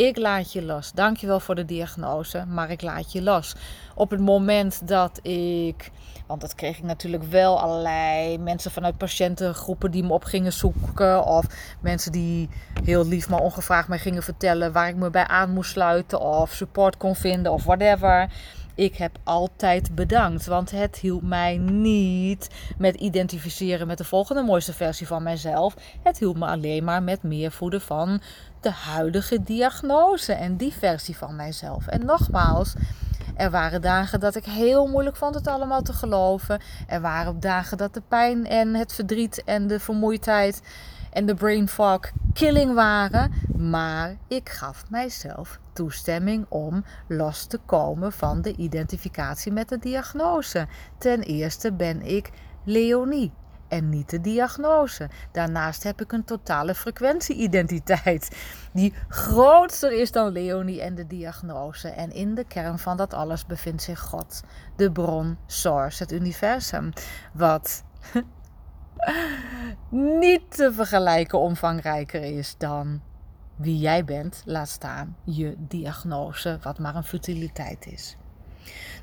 Ik 0.00 0.16
laat 0.16 0.52
je 0.52 0.62
los. 0.62 0.92
Dankjewel 0.92 1.40
voor 1.40 1.54
de 1.54 1.64
diagnose, 1.64 2.44
maar 2.46 2.70
ik 2.70 2.82
laat 2.82 3.12
je 3.12 3.22
los. 3.22 3.54
Op 3.94 4.10
het 4.10 4.20
moment 4.20 4.88
dat 4.88 5.18
ik, 5.22 5.90
want 6.26 6.40
dat 6.40 6.54
kreeg 6.54 6.78
ik 6.78 6.84
natuurlijk 6.84 7.22
wel 7.22 7.60
allerlei 7.60 8.38
mensen 8.38 8.70
vanuit 8.70 8.98
patiëntengroepen 8.98 9.90
die 9.90 10.02
me 10.02 10.12
op 10.12 10.24
gingen 10.24 10.52
zoeken. 10.52 11.24
Of 11.24 11.46
mensen 11.80 12.12
die 12.12 12.48
heel 12.84 13.06
lief 13.06 13.28
maar 13.28 13.40
ongevraagd 13.40 13.88
mij 13.88 13.98
gingen 13.98 14.22
vertellen 14.22 14.72
waar 14.72 14.88
ik 14.88 14.96
me 14.96 15.10
bij 15.10 15.26
aan 15.26 15.50
moest 15.50 15.70
sluiten. 15.70 16.20
Of 16.20 16.52
support 16.52 16.96
kon 16.96 17.14
vinden 17.14 17.52
of 17.52 17.64
whatever. 17.64 18.30
Ik 18.74 18.96
heb 18.96 19.18
altijd 19.24 19.94
bedankt, 19.94 20.46
want 20.46 20.70
het 20.70 20.96
hielp 20.96 21.22
mij 21.22 21.56
niet 21.56 22.48
met 22.78 22.94
identificeren 22.94 23.86
met 23.86 23.98
de 23.98 24.04
volgende 24.04 24.42
mooiste 24.42 24.72
versie 24.72 25.06
van 25.06 25.22
mijzelf. 25.22 25.74
Het 26.02 26.18
hielp 26.18 26.36
me 26.36 26.46
alleen 26.46 26.84
maar 26.84 27.02
met 27.02 27.22
meer 27.22 27.52
voeden 27.52 27.80
van 27.80 28.20
de 28.60 28.70
huidige 28.70 29.42
diagnose 29.42 30.32
en 30.32 30.56
die 30.56 30.72
versie 30.72 31.16
van 31.16 31.36
mijzelf. 31.36 31.86
En 31.86 32.04
nogmaals, 32.04 32.74
er 33.36 33.50
waren 33.50 33.80
dagen 33.80 34.20
dat 34.20 34.34
ik 34.34 34.44
heel 34.44 34.86
moeilijk 34.86 35.16
vond 35.16 35.34
het 35.34 35.46
allemaal 35.46 35.82
te 35.82 35.92
geloven. 35.92 36.60
Er 36.86 37.00
waren 37.00 37.40
dagen 37.40 37.76
dat 37.76 37.94
de 37.94 38.02
pijn 38.08 38.46
en 38.46 38.74
het 38.74 38.92
verdriet 38.92 39.44
en 39.44 39.66
de 39.66 39.80
vermoeidheid 39.80 40.62
en 41.12 41.26
de 41.26 41.34
brain 41.34 41.68
fog 41.68 42.00
killing 42.32 42.74
waren. 42.74 43.32
Maar 43.56 44.16
ik 44.28 44.48
gaf 44.48 44.84
mijzelf 44.90 45.58
toestemming 45.72 46.46
om 46.48 46.84
los 47.08 47.46
te 47.46 47.58
komen 47.66 48.12
van 48.12 48.42
de 48.42 48.56
identificatie 48.56 49.52
met 49.52 49.68
de 49.68 49.78
diagnose. 49.78 50.66
Ten 50.98 51.20
eerste 51.20 51.72
ben 51.72 52.02
ik 52.02 52.30
Leonie 52.64 53.32
en 53.70 53.88
niet 53.88 54.10
de 54.10 54.20
diagnose. 54.20 55.08
Daarnaast 55.32 55.82
heb 55.82 56.00
ik 56.00 56.12
een 56.12 56.24
totale 56.24 56.74
frequentie-identiteit 56.74 58.36
die 58.72 58.94
groter 59.08 59.92
is 59.92 60.12
dan 60.12 60.32
Leonie 60.32 60.82
en 60.82 60.94
de 60.94 61.06
diagnose. 61.06 61.88
En 61.88 62.12
in 62.12 62.34
de 62.34 62.44
kern 62.44 62.78
van 62.78 62.96
dat 62.96 63.14
alles 63.14 63.46
bevindt 63.46 63.82
zich 63.82 64.00
God, 64.00 64.42
de 64.76 64.92
bron, 64.92 65.38
source, 65.46 66.02
het 66.02 66.12
universum, 66.12 66.92
wat 67.32 67.84
niet 70.20 70.56
te 70.56 70.72
vergelijken 70.72 71.38
omvangrijker 71.38 72.22
is 72.22 72.54
dan 72.58 73.00
wie 73.56 73.78
jij 73.78 74.04
bent, 74.04 74.42
laat 74.44 74.68
staan 74.68 75.16
je 75.24 75.54
diagnose, 75.58 76.58
wat 76.62 76.78
maar 76.78 76.96
een 76.96 77.04
futiliteit 77.04 77.86
is. 77.86 78.16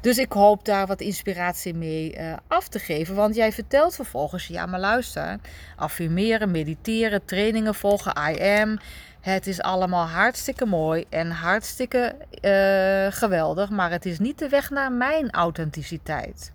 Dus 0.02 0.18
ik 0.18 0.32
hoop 0.32 0.66
daar 0.66 0.88
wat 0.88 1.02
inspiratie 1.02 1.74
mee 1.74 2.18
uh, 2.18 2.34
af 2.48 2.68
te 2.68 2.80
geven. 2.80 3.16
Want 3.16 3.36
jij 3.36 3.52
vertelt 3.52 3.96
vervolgens, 3.96 4.48
ja 4.48 4.66
maar 4.66 4.80
luister, 4.80 5.40
affirmeren, 5.76 6.52
mediteren, 6.52 7.26
trainingen 7.26 7.76
volgen, 7.76 8.14
I 8.32 8.60
am. 8.62 8.80
Het 9.22 9.48
is 9.48 9.62
allemaal 9.62 10.08
hartstikke 10.08 10.66
mooi 10.66 11.06
en 11.10 11.32
hartstikke 11.32 12.16
uh, 12.42 13.20
geweldig. 13.20 13.70
Maar 13.70 13.92
het 13.92 14.06
is 14.06 14.20
niet 14.20 14.40
de 14.40 14.50
weg 14.50 14.70
naar 14.70 14.92
mijn 14.92 15.32
authenticiteit. 15.32 16.52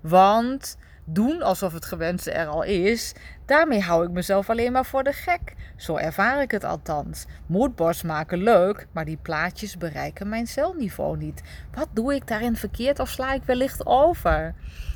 Want 0.00 0.76
doen 1.04 1.42
alsof 1.42 1.72
het 1.72 1.84
gewenste 1.84 2.30
er 2.30 2.46
al 2.46 2.62
is, 2.62 3.12
daarmee 3.48 3.80
hou 3.80 4.04
ik 4.04 4.10
mezelf 4.10 4.50
alleen 4.50 4.72
maar 4.72 4.84
voor 4.84 5.02
de 5.02 5.12
gek. 5.12 5.54
Zo 5.76 5.96
ervaar 5.96 6.42
ik 6.42 6.50
het 6.50 6.64
althans. 6.64 7.26
Moodboards 7.46 8.02
maken 8.02 8.42
leuk, 8.42 8.86
maar 8.92 9.04
die 9.04 9.18
plaatjes 9.22 9.76
bereiken 9.76 10.28
mijn 10.28 10.46
celniveau 10.46 11.16
niet. 11.16 11.42
Wat 11.74 11.88
doe 11.92 12.14
ik 12.14 12.26
daarin 12.26 12.56
verkeerd 12.56 12.98
of 12.98 13.08
sla 13.08 13.32
ik 13.32 13.42
wellicht 13.44 13.86
over? 13.86 14.54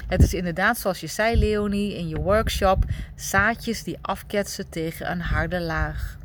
Het 0.09 0.23
is 0.23 0.35
inderdaad, 0.35 0.79
zoals 0.79 1.01
je 1.01 1.07
zei, 1.07 1.37
Leonie, 1.37 1.97
in 1.97 2.09
je 2.09 2.21
workshop, 2.21 2.85
zaadjes 3.15 3.83
die 3.83 3.99
afketsen 4.01 4.69
tegen 4.69 5.11
een 5.11 5.21
harde 5.21 5.61
laag. 5.61 6.17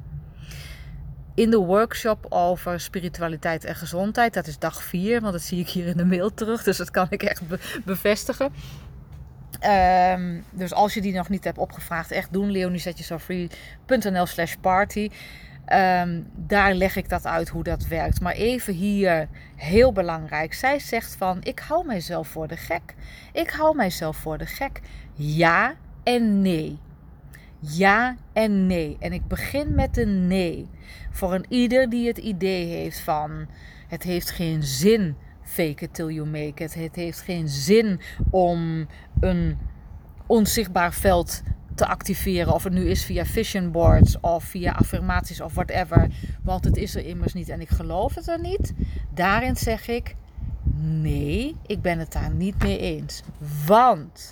In 1.35 1.49
de 1.49 1.57
workshop 1.57 2.25
over 2.29 2.79
spiritualiteit 2.79 3.65
en 3.65 3.75
gezondheid, 3.75 4.33
dat 4.33 4.47
is 4.47 4.59
dag 4.59 4.83
4, 4.83 5.21
want 5.21 5.33
dat 5.33 5.41
zie 5.41 5.59
ik 5.59 5.69
hier 5.69 5.87
in 5.87 5.97
de 5.97 6.05
mail 6.05 6.33
terug, 6.33 6.63
dus 6.63 6.77
dat 6.77 6.91
kan 6.91 7.07
ik 7.09 7.23
echt 7.23 7.41
bevestigen 7.85 8.51
Um, 9.65 10.43
dus 10.51 10.73
als 10.73 10.93
je 10.93 11.01
die 11.01 11.13
nog 11.13 11.29
niet 11.29 11.43
hebt 11.43 11.57
opgevraagd, 11.57 12.11
echt 12.11 12.33
doen. 12.33 12.51
leoniezetjesofree.nl 12.51 14.25
slash 14.25 14.55
party. 14.61 15.09
Um, 15.73 16.27
daar 16.35 16.73
leg 16.73 16.95
ik 16.95 17.09
dat 17.09 17.25
uit 17.25 17.49
hoe 17.49 17.63
dat 17.63 17.87
werkt. 17.87 18.21
Maar 18.21 18.33
even 18.33 18.73
hier, 18.73 19.27
heel 19.55 19.91
belangrijk. 19.91 20.53
Zij 20.53 20.79
zegt 20.79 21.15
van, 21.15 21.37
ik 21.43 21.59
hou 21.59 21.85
mijzelf 21.85 22.27
voor 22.27 22.47
de 22.47 22.57
gek. 22.57 22.95
Ik 23.33 23.49
hou 23.49 23.75
mijzelf 23.75 24.17
voor 24.17 24.37
de 24.37 24.45
gek. 24.45 24.81
Ja 25.13 25.75
en 26.03 26.41
nee. 26.41 26.79
Ja 27.59 28.15
en 28.33 28.67
nee. 28.67 28.97
En 28.99 29.13
ik 29.13 29.27
begin 29.27 29.75
met 29.75 29.97
een 29.97 30.27
nee. 30.27 30.69
Voor 31.11 31.33
een 31.33 31.45
ieder 31.49 31.89
die 31.89 32.07
het 32.07 32.17
idee 32.17 32.65
heeft 32.65 32.99
van, 32.99 33.47
het 33.87 34.03
heeft 34.03 34.29
geen 34.29 34.63
zin 34.63 35.15
fake 35.47 35.83
it 35.83 35.93
till 35.93 36.09
you 36.09 36.27
make 36.27 36.63
it. 36.63 36.73
Het 36.73 36.95
heeft 36.95 37.21
geen 37.21 37.47
zin 37.47 37.99
om 38.29 38.87
een 39.19 39.57
onzichtbaar 40.25 40.93
veld 40.93 41.41
te 41.75 41.87
activeren. 41.87 42.53
Of 42.53 42.63
het 42.63 42.73
nu 42.73 42.89
is 42.89 43.05
via 43.05 43.25
vision 43.25 43.71
boards 43.71 44.19
of 44.19 44.43
via 44.43 44.71
affirmaties 44.71 45.41
of 45.41 45.53
whatever. 45.53 46.07
Want 46.43 46.63
het 46.63 46.77
is 46.77 46.95
er 46.95 47.05
immers 47.05 47.33
niet 47.33 47.49
en 47.49 47.61
ik 47.61 47.69
geloof 47.69 48.15
het 48.15 48.27
er 48.27 48.41
niet. 48.41 48.73
Daarin 49.13 49.55
zeg 49.55 49.87
ik 49.87 50.15
nee, 50.79 51.55
ik 51.65 51.81
ben 51.81 51.99
het 51.99 52.11
daar 52.11 52.31
niet 52.31 52.63
mee 52.63 52.79
eens. 52.79 53.21
Want 53.65 54.31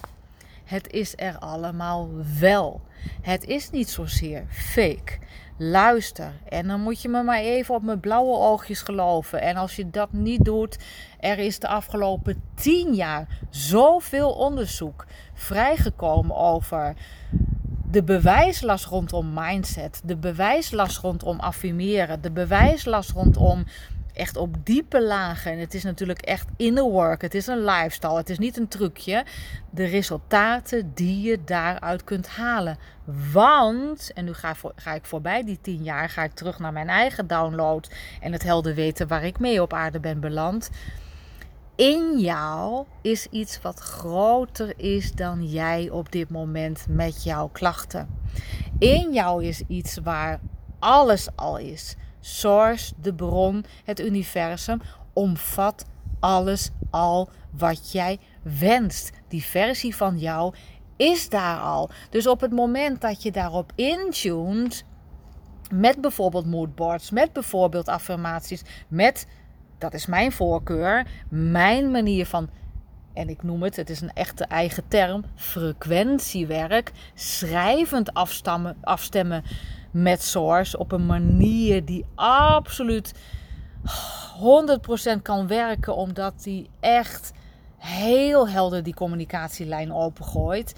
het 0.63 0.91
is 0.91 1.13
er 1.15 1.37
allemaal 1.37 2.09
wel. 2.39 2.81
Het 3.21 3.43
is 3.43 3.69
niet 3.69 3.89
zozeer 3.89 4.45
fake. 4.49 5.17
Luister. 5.57 6.31
En 6.49 6.67
dan 6.67 6.81
moet 6.81 7.01
je 7.01 7.09
me 7.09 7.23
maar 7.23 7.39
even 7.39 7.75
op 7.75 7.83
mijn 7.83 7.99
blauwe 7.99 8.37
oogjes 8.37 8.81
geloven. 8.81 9.41
En 9.41 9.55
als 9.55 9.75
je 9.75 9.89
dat 9.89 10.11
niet 10.11 10.45
doet, 10.45 10.77
er 11.19 11.37
is 11.37 11.59
de 11.59 11.67
afgelopen 11.67 12.41
tien 12.55 12.93
jaar 12.93 13.27
zoveel 13.49 14.31
onderzoek 14.31 15.05
vrijgekomen 15.33 16.35
over 16.35 16.93
de 17.91 18.03
bewijslast 18.03 18.85
rondom 18.85 19.31
mindset, 19.33 20.01
de 20.05 20.17
bewijslast 20.17 20.97
rondom 20.97 21.39
affirmeren, 21.39 22.21
de 22.21 22.31
bewijslast 22.31 23.11
rondom 23.11 23.65
echt 24.15 24.37
op 24.37 24.55
diepe 24.63 25.03
lagen. 25.03 25.51
En 25.51 25.59
het 25.59 25.73
is 25.73 25.83
natuurlijk 25.83 26.21
echt 26.21 26.47
inner 26.57 26.83
work. 26.83 27.21
Het 27.21 27.33
is 27.33 27.47
een 27.47 27.63
lifestyle. 27.63 28.17
Het 28.17 28.29
is 28.29 28.37
niet 28.37 28.57
een 28.57 28.67
trucje. 28.67 29.25
De 29.69 29.85
resultaten 29.85 30.91
die 30.93 31.21
je 31.21 31.43
daaruit 31.43 32.03
kunt 32.03 32.27
halen. 32.27 32.77
Want, 33.33 34.11
en 34.13 34.25
nu 34.25 34.33
ga, 34.33 34.55
ga 34.75 34.93
ik 34.93 35.05
voorbij 35.05 35.43
die 35.43 35.59
tien 35.61 35.83
jaar, 35.83 36.09
ga 36.09 36.23
ik 36.23 36.33
terug 36.33 36.59
naar 36.59 36.73
mijn 36.73 36.89
eigen 36.89 37.27
download 37.27 37.89
en 38.21 38.31
het 38.31 38.43
helder 38.43 38.75
weten 38.75 39.07
waar 39.07 39.23
ik 39.23 39.39
mee 39.39 39.61
op 39.61 39.73
aarde 39.73 39.99
ben 39.99 40.19
beland. 40.19 40.69
In 41.75 42.19
jou 42.19 42.85
is 43.01 43.27
iets 43.31 43.61
wat 43.61 43.79
groter 43.79 44.73
is 44.77 45.11
dan 45.11 45.45
jij 45.45 45.89
op 45.89 46.11
dit 46.11 46.29
moment 46.29 46.85
met 46.89 47.23
jouw 47.23 47.47
klachten. 47.47 48.07
In 48.79 49.13
jou 49.13 49.45
is 49.45 49.61
iets 49.67 49.97
waar 50.03 50.39
alles 50.79 51.27
al 51.35 51.57
is 51.57 51.95
source, 52.25 52.93
de 53.01 53.13
bron, 53.13 53.65
het 53.83 53.99
universum, 53.99 54.81
omvat 55.13 55.85
alles 56.19 56.69
al 56.89 57.29
wat 57.49 57.91
jij 57.91 58.19
wenst. 58.41 59.11
Die 59.27 59.43
versie 59.43 59.95
van 59.95 60.17
jou 60.17 60.53
is 60.95 61.29
daar 61.29 61.59
al. 61.59 61.89
Dus 62.09 62.27
op 62.27 62.41
het 62.41 62.51
moment 62.51 63.01
dat 63.01 63.23
je 63.23 63.31
daarop 63.31 63.71
intuned, 63.75 64.83
met 65.73 66.01
bijvoorbeeld 66.01 66.45
moodboards, 66.45 67.11
met 67.11 67.33
bijvoorbeeld 67.33 67.87
affirmaties, 67.87 68.61
met, 68.87 69.27
dat 69.77 69.93
is 69.93 70.05
mijn 70.05 70.31
voorkeur, 70.31 71.07
mijn 71.29 71.91
manier 71.91 72.25
van 72.25 72.49
en 73.13 73.29
ik 73.29 73.43
noem 73.43 73.63
het, 73.63 73.75
het 73.75 73.89
is 73.89 74.01
een 74.01 74.13
echte 74.13 74.43
eigen 74.45 74.87
term, 74.87 75.23
frequentiewerk, 75.35 76.91
schrijvend 77.13 78.13
afstemmen 78.81 79.43
met 79.95 80.23
Source 80.23 80.77
op 80.77 80.91
een 80.91 81.05
manier 81.05 81.85
die 81.85 82.05
absoluut 82.15 83.13
100% 85.17 85.21
kan 85.21 85.47
werken, 85.47 85.95
omdat 85.95 86.43
die 86.43 86.69
echt 86.79 87.31
heel 87.77 88.49
helder 88.49 88.83
die 88.83 88.93
communicatielijn 88.93 89.93
opengooit. 89.93 90.75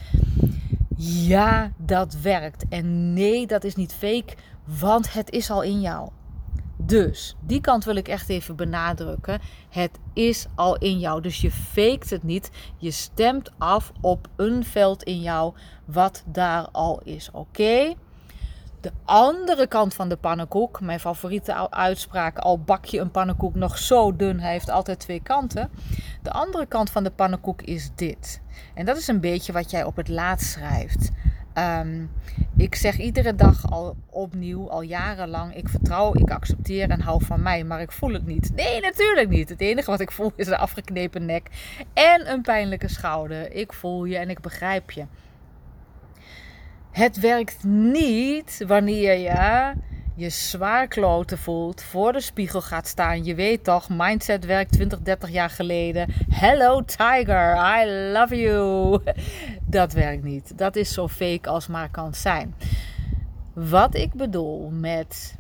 Ja, 0.98 1.72
dat 1.78 2.14
werkt. 2.22 2.66
En 2.70 3.14
nee, 3.14 3.48
dat 3.48 3.64
is 3.64 3.76
niet 3.76 3.94
fake, 3.94 4.34
want 4.64 5.14
het 5.14 5.32
is 5.32 5.50
al 5.50 5.62
in 5.62 5.82
jou. 5.82 6.10
Dus 6.78 7.36
die 7.40 7.62
kant 7.62 7.84
wil 7.84 7.96
ik 7.96 8.08
echt 8.08 8.30
even 8.30 8.56
benadrukken. 8.56 9.40
Het 9.70 10.00
is 10.14 10.48
al 10.56 10.78
in 10.78 11.00
jou. 11.00 11.22
Dus 11.22 11.42
je 11.42 11.52
faked 11.52 12.10
het 12.10 12.24
niet. 12.24 12.52
Je 12.78 12.92
stemt 12.92 13.52
af 13.58 13.92
op 14.02 14.28
een 14.36 14.64
veld 14.64 15.04
in 15.04 15.22
jou 15.22 15.54
wat 15.86 16.24
daar 16.26 16.68
al 16.72 17.02
is. 17.04 17.30
Oké? 17.32 17.94
De 18.88 18.94
andere 19.06 19.68
kant 19.68 19.94
van 19.94 20.10
de 20.10 20.16
pannenkoek, 20.16 20.82
mijn 20.82 21.00
favoriete 21.00 21.72
uitspraak, 21.72 22.38
al 22.38 22.60
bak 22.60 22.86
je 22.86 23.00
een 23.00 23.12
pannenkoek 23.12 23.56
nog 23.56 23.78
zo 23.78 24.16
dun, 24.16 24.40
hij 24.40 24.52
heeft 24.52 24.70
altijd 24.70 25.00
twee 25.00 25.22
kanten. 25.22 25.70
De 26.22 26.32
andere 26.32 26.66
kant 26.66 26.90
van 26.90 27.04
de 27.04 27.10
pannenkoek 27.10 27.62
is 27.62 27.90
dit. 27.96 28.42
En 28.74 28.86
dat 28.86 28.98
is 28.98 29.08
een 29.08 29.20
beetje 29.20 29.54
wat 29.54 29.72
jij 29.72 29.84
op 29.84 29.96
het 29.96 30.08
laatst 30.08 30.52
schrijft. 30.52 31.12
Ehm, 31.54 32.06
ik 32.58 32.76
zeg 32.76 32.98
iedere 32.98 33.36
dag 33.36 33.72
al 33.72 33.96
opnieuw, 34.10 34.70
al 34.70 34.82
jarenlang, 34.82 35.56
ik 35.56 35.70
vertrouw, 35.70 36.16
ik 36.16 36.32
accepteer 36.32 36.90
en 36.90 37.02
hou 37.02 37.26
van 37.26 37.42
mij, 37.42 37.64
maar 37.64 37.82
ik 37.82 37.92
voel 37.92 38.14
het 38.14 38.26
niet. 38.26 38.52
Nee, 38.56 38.82
natuurlijk 38.82 39.30
niet. 39.30 39.50
Het 39.50 39.62
enige 39.62 39.92
wat 39.92 40.00
ik 40.00 40.12
voel 40.12 40.32
is 40.36 40.48
een 40.48 40.58
afgeknepen 40.58 41.26
nek 41.26 41.50
en 41.94 42.32
een 42.32 42.42
pijnlijke 42.42 42.88
schouder. 42.88 43.52
Ik 43.52 43.74
voel 43.74 44.06
je 44.06 44.18
en 44.18 44.30
ik 44.30 44.42
begrijp 44.42 44.92
je. 44.92 45.06
Het 46.98 47.20
werkt 47.20 47.64
niet 47.64 48.64
wanneer 48.68 49.18
je 49.18 49.74
je 50.16 50.30
zwaar 50.30 50.88
kloten 50.88 51.38
voelt, 51.38 51.84
voor 51.84 52.14
de 52.14 52.22
spiegel 52.22 52.62
gaat 52.62 52.88
staan. 52.88 53.24
Je 53.24 53.36
weet 53.36 53.64
toch, 53.64 53.90
mindset 53.90 54.46
werkt 54.46 54.72
20, 54.72 55.02
30 55.02 55.30
jaar 55.30 55.50
geleden. 55.50 56.14
Hello 56.30 56.84
tiger, 56.86 57.56
I 57.56 57.86
love 58.12 58.36
you. 58.36 59.00
Dat 59.78 59.94
werkt 59.94 60.24
niet. 60.24 60.58
Dat 60.58 60.76
is 60.76 60.94
zo 60.94 61.08
fake 61.08 61.50
als 61.50 61.68
maar 61.68 61.90
kan 61.90 62.14
zijn. 62.14 62.56
Wat 63.54 63.96
ik 63.96 64.14
bedoel 64.14 64.70
met 64.70 65.36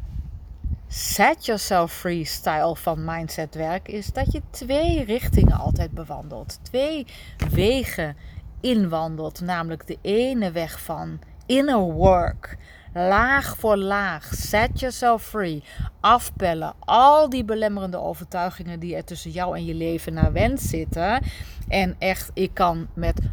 set 0.87 1.45
yourself 1.45 1.93
free 1.93 2.25
style 2.25 2.75
van 2.75 3.05
mindset 3.05 3.55
werk 3.55 3.87
is 3.87 4.05
dat 4.05 4.31
je 4.31 4.41
twee 4.49 5.03
richtingen 5.03 5.57
altijd 5.57 5.91
bewandelt. 5.91 6.59
Twee 6.61 7.05
wegen 7.49 8.15
inwandelt. 8.61 9.41
Namelijk 9.41 9.87
de 9.87 9.97
ene 10.01 10.51
weg 10.51 10.81
van 10.81 11.19
inner 11.47 11.79
work. 11.79 12.57
Laag 12.93 13.57
voor 13.57 13.77
laag. 13.77 14.33
Set 14.33 14.79
yourself 14.79 15.23
free. 15.23 15.63
Afpellen. 15.99 16.73
Al 16.79 17.29
die 17.29 17.43
belemmerende 17.43 17.97
overtuigingen 17.97 18.79
die 18.79 18.95
er 18.95 19.03
tussen 19.03 19.31
jou 19.31 19.55
en 19.55 19.65
je 19.65 19.73
leven 19.73 20.13
naar 20.13 20.31
wens 20.31 20.69
zitten. 20.69 21.21
En 21.67 21.95
echt, 21.99 22.31
ik 22.33 22.53
kan 22.53 22.87
met 22.93 23.21
100% 23.21 23.27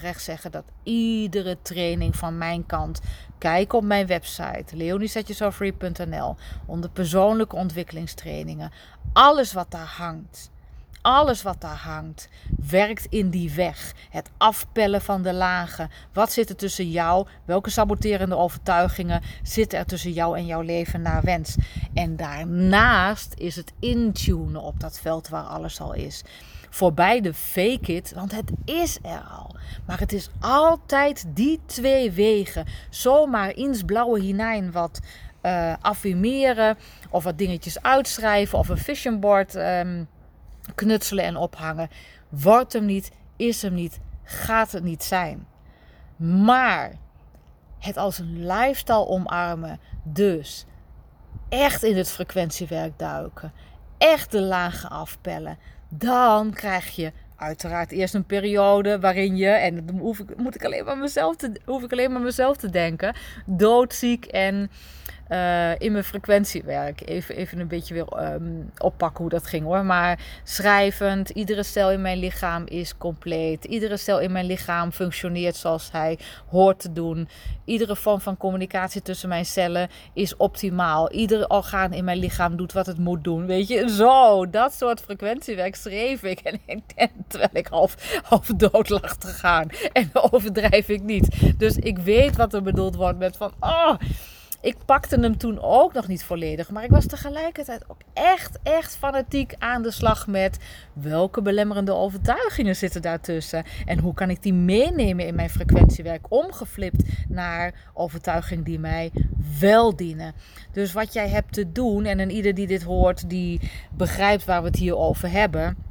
recht 0.00 0.22
zeggen 0.22 0.50
dat 0.50 0.64
iedere 0.82 1.56
training 1.62 2.16
van 2.16 2.38
mijn 2.38 2.66
kant. 2.66 3.00
Kijk 3.38 3.72
op 3.72 3.84
mijn 3.84 4.06
website 4.06 4.76
leoniesetjeselffree.nl 4.76 6.36
onder 6.66 6.90
persoonlijke 6.90 7.56
ontwikkelingstrainingen. 7.56 8.70
Alles 9.12 9.52
wat 9.52 9.70
daar 9.70 9.94
hangt 9.96 10.50
alles 11.02 11.42
wat 11.42 11.60
daar 11.60 11.80
hangt 11.84 12.28
werkt 12.68 13.06
in 13.10 13.30
die 13.30 13.50
weg. 13.50 13.94
Het 14.10 14.30
afpellen 14.36 15.00
van 15.00 15.22
de 15.22 15.32
lagen. 15.32 15.90
Wat 16.12 16.32
zit 16.32 16.48
er 16.48 16.56
tussen 16.56 16.90
jou? 16.90 17.26
Welke 17.44 17.70
saboterende 17.70 18.36
overtuigingen 18.36 19.22
zitten 19.42 19.78
er 19.78 19.86
tussen 19.86 20.12
jou 20.12 20.36
en 20.36 20.46
jouw 20.46 20.60
leven 20.60 21.02
naar 21.02 21.22
wens? 21.22 21.56
En 21.94 22.16
daarnaast 22.16 23.34
is 23.36 23.56
het 23.56 23.72
intunen 23.80 24.62
op 24.62 24.80
dat 24.80 25.00
veld 25.00 25.28
waar 25.28 25.44
alles 25.44 25.80
al 25.80 25.92
is. 25.92 26.22
Voorbij 26.70 27.20
de 27.20 27.34
fake 27.34 27.94
it, 27.94 28.12
want 28.14 28.32
het 28.32 28.50
is 28.64 28.98
er 29.02 29.22
al. 29.30 29.56
Maar 29.86 29.98
het 29.98 30.12
is 30.12 30.30
altijd 30.40 31.24
die 31.28 31.60
twee 31.66 32.10
wegen. 32.10 32.66
Zomaar 32.90 33.56
ins 33.56 33.82
blauwe 33.82 34.20
hinein 34.20 34.72
wat 34.72 35.00
uh, 35.42 35.74
affirmeren 35.80 36.78
of 37.10 37.24
wat 37.24 37.38
dingetjes 37.38 37.82
uitschrijven 37.82 38.58
of 38.58 38.68
een 38.68 38.78
vision 38.78 39.20
board. 39.20 39.54
Um, 39.54 40.08
knutselen 40.74 41.24
en 41.24 41.36
ophangen. 41.36 41.90
Wordt 42.28 42.72
hem 42.72 42.84
niet, 42.84 43.10
is 43.36 43.62
hem 43.62 43.74
niet, 43.74 44.00
gaat 44.22 44.72
het 44.72 44.82
niet 44.82 45.02
zijn. 45.02 45.46
Maar 46.16 46.92
het 47.78 47.96
als 47.96 48.18
een 48.18 48.46
lifestyle 48.46 49.06
omarmen. 49.06 49.80
Dus 50.04 50.66
echt 51.48 51.82
in 51.82 51.96
het 51.96 52.10
frequentiewerk 52.10 52.98
duiken. 52.98 53.52
Echt 53.98 54.30
de 54.30 54.40
lagen 54.40 54.90
afpellen. 54.90 55.58
Dan 55.88 56.52
krijg 56.52 56.96
je 56.96 57.12
uiteraard 57.36 57.90
eerst 57.90 58.14
een 58.14 58.24
periode 58.24 59.00
waarin 59.00 59.36
je, 59.36 59.48
en 59.48 59.86
dan 59.86 59.98
hoef 59.98 60.18
ik, 60.18 60.36
moet 60.36 60.54
ik 60.54 60.64
alleen 60.64 60.84
maar 60.84 60.98
mezelf 60.98 61.36
te, 61.36 61.60
hoef 61.64 61.82
ik 61.82 61.92
alleen 61.92 62.12
maar 62.12 62.20
mezelf 62.20 62.56
te 62.56 62.70
denken, 62.70 63.14
doodziek 63.46 64.24
en 64.24 64.70
uh, 65.30 65.78
in 65.78 65.92
mijn 65.92 66.04
frequentiewerk. 66.04 67.08
Even, 67.08 67.36
even 67.36 67.58
een 67.58 67.68
beetje 67.68 67.94
weer 67.94 68.32
um, 68.32 68.70
oppakken 68.78 69.20
hoe 69.20 69.30
dat 69.30 69.46
ging 69.46 69.64
hoor. 69.64 69.84
Maar 69.84 70.18
schrijvend, 70.44 71.28
iedere 71.28 71.62
cel 71.62 71.90
in 71.90 72.00
mijn 72.00 72.18
lichaam 72.18 72.66
is 72.66 72.96
compleet. 72.96 73.64
Iedere 73.64 73.96
cel 73.96 74.20
in 74.20 74.32
mijn 74.32 74.46
lichaam 74.46 74.92
functioneert 74.92 75.56
zoals 75.56 75.90
hij 75.92 76.18
hoort 76.50 76.78
te 76.78 76.92
doen. 76.92 77.28
Iedere 77.64 77.96
vorm 77.96 78.20
van 78.20 78.36
communicatie 78.36 79.02
tussen 79.02 79.28
mijn 79.28 79.44
cellen 79.44 79.88
is 80.12 80.36
optimaal. 80.36 81.12
Iedere 81.12 81.48
orgaan 81.48 81.92
in 81.92 82.04
mijn 82.04 82.18
lichaam 82.18 82.56
doet 82.56 82.72
wat 82.72 82.86
het 82.86 82.98
moet 82.98 83.24
doen. 83.24 83.46
Weet 83.46 83.68
je, 83.68 83.88
zo, 83.88 84.50
dat 84.50 84.72
soort 84.72 85.00
frequentiewerk 85.00 85.74
schreef 85.74 86.22
ik. 86.22 86.40
En, 86.40 86.60
en 86.94 87.10
terwijl 87.28 87.50
ik 87.52 87.66
half, 87.66 88.20
half 88.22 88.46
dood 88.46 88.88
lag 88.88 89.16
te 89.16 89.28
gaan. 89.28 89.68
En 89.92 90.10
overdrijf 90.12 90.88
ik 90.88 91.02
niet. 91.02 91.58
Dus 91.58 91.76
ik 91.76 91.98
weet 91.98 92.36
wat 92.36 92.54
er 92.54 92.62
bedoeld 92.62 92.96
wordt 92.96 93.18
met 93.18 93.36
van, 93.36 93.52
oh 93.60 93.94
ik 94.60 94.76
pakte 94.84 95.20
hem 95.20 95.36
toen 95.36 95.60
ook 95.60 95.92
nog 95.92 96.08
niet 96.08 96.24
volledig. 96.24 96.70
Maar 96.70 96.84
ik 96.84 96.90
was 96.90 97.06
tegelijkertijd 97.06 97.84
ook 97.88 98.00
echt, 98.12 98.58
echt 98.62 98.96
fanatiek 98.96 99.54
aan 99.58 99.82
de 99.82 99.90
slag 99.90 100.26
met 100.26 100.58
welke 100.92 101.42
belemmerende 101.42 101.92
overtuigingen 101.92 102.76
zitten 102.76 103.02
daartussen. 103.02 103.64
En 103.86 103.98
hoe 103.98 104.14
kan 104.14 104.30
ik 104.30 104.42
die 104.42 104.54
meenemen 104.54 105.26
in 105.26 105.34
mijn 105.34 105.50
frequentiewerk. 105.50 106.26
Omgeflipt 106.28 107.02
naar 107.28 107.90
overtuigingen 107.94 108.64
die 108.64 108.78
mij 108.78 109.12
wel 109.60 109.96
dienen. 109.96 110.34
Dus 110.72 110.92
wat 110.92 111.12
jij 111.12 111.28
hebt 111.28 111.52
te 111.52 111.72
doen, 111.72 112.04
en 112.04 112.18
een 112.18 112.30
ieder 112.30 112.54
die 112.54 112.66
dit 112.66 112.82
hoort, 112.82 113.30
die 113.30 113.60
begrijpt 113.96 114.44
waar 114.44 114.60
we 114.60 114.68
het 114.68 114.76
hier 114.76 114.96
over 114.96 115.30
hebben 115.30 115.89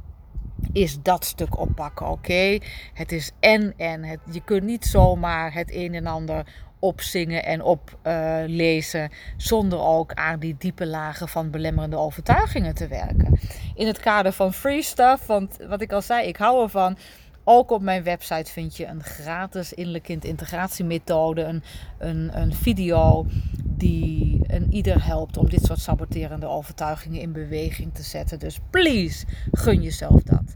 is 0.72 1.02
dat 1.02 1.24
stuk 1.24 1.58
oppakken, 1.58 2.08
oké? 2.08 2.58
Het 2.94 3.12
is 3.12 3.30
en 3.40 3.74
en. 3.76 4.04
Het, 4.04 4.20
je 4.30 4.44
kunt 4.44 4.62
niet 4.62 4.84
zomaar 4.84 5.52
het 5.52 5.74
een 5.74 5.94
en 5.94 6.06
ander 6.06 6.44
opzingen 6.78 7.44
en 7.44 7.62
oplezen 7.62 9.00
uh, 9.00 9.16
zonder 9.36 9.80
ook 9.80 10.12
aan 10.14 10.38
die 10.38 10.54
diepe 10.58 10.86
lagen 10.86 11.28
van 11.28 11.50
belemmerende 11.50 11.96
overtuigingen 11.96 12.74
te 12.74 12.88
werken. 12.88 13.38
In 13.74 13.86
het 13.86 14.00
kader 14.00 14.32
van 14.32 14.52
free 14.52 14.82
stuff, 14.82 15.26
want 15.26 15.56
wat 15.68 15.80
ik 15.80 15.92
al 15.92 16.02
zei, 16.02 16.26
ik 16.26 16.36
hou 16.36 16.62
ervan. 16.62 16.96
Ook 17.44 17.70
op 17.70 17.82
mijn 17.82 18.02
website 18.02 18.52
vind 18.52 18.76
je 18.76 18.86
een 18.86 19.02
gratis 19.02 19.72
innerlijk 19.72 20.04
kind 20.04 20.24
integratiemethode, 20.24 21.42
een, 21.42 21.62
een, 21.98 22.40
een 22.40 22.54
video 22.54 23.26
die 23.64 24.40
een 24.46 24.72
ieder 24.72 25.04
helpt 25.04 25.36
om 25.36 25.48
dit 25.48 25.64
soort 25.64 25.78
saboterende 25.78 26.46
overtuigingen 26.46 27.20
in 27.20 27.32
beweging 27.32 27.94
te 27.94 28.02
zetten. 28.02 28.38
Dus 28.38 28.58
please, 28.70 29.26
gun 29.52 29.82
jezelf 29.82 30.22
dat. 30.22 30.54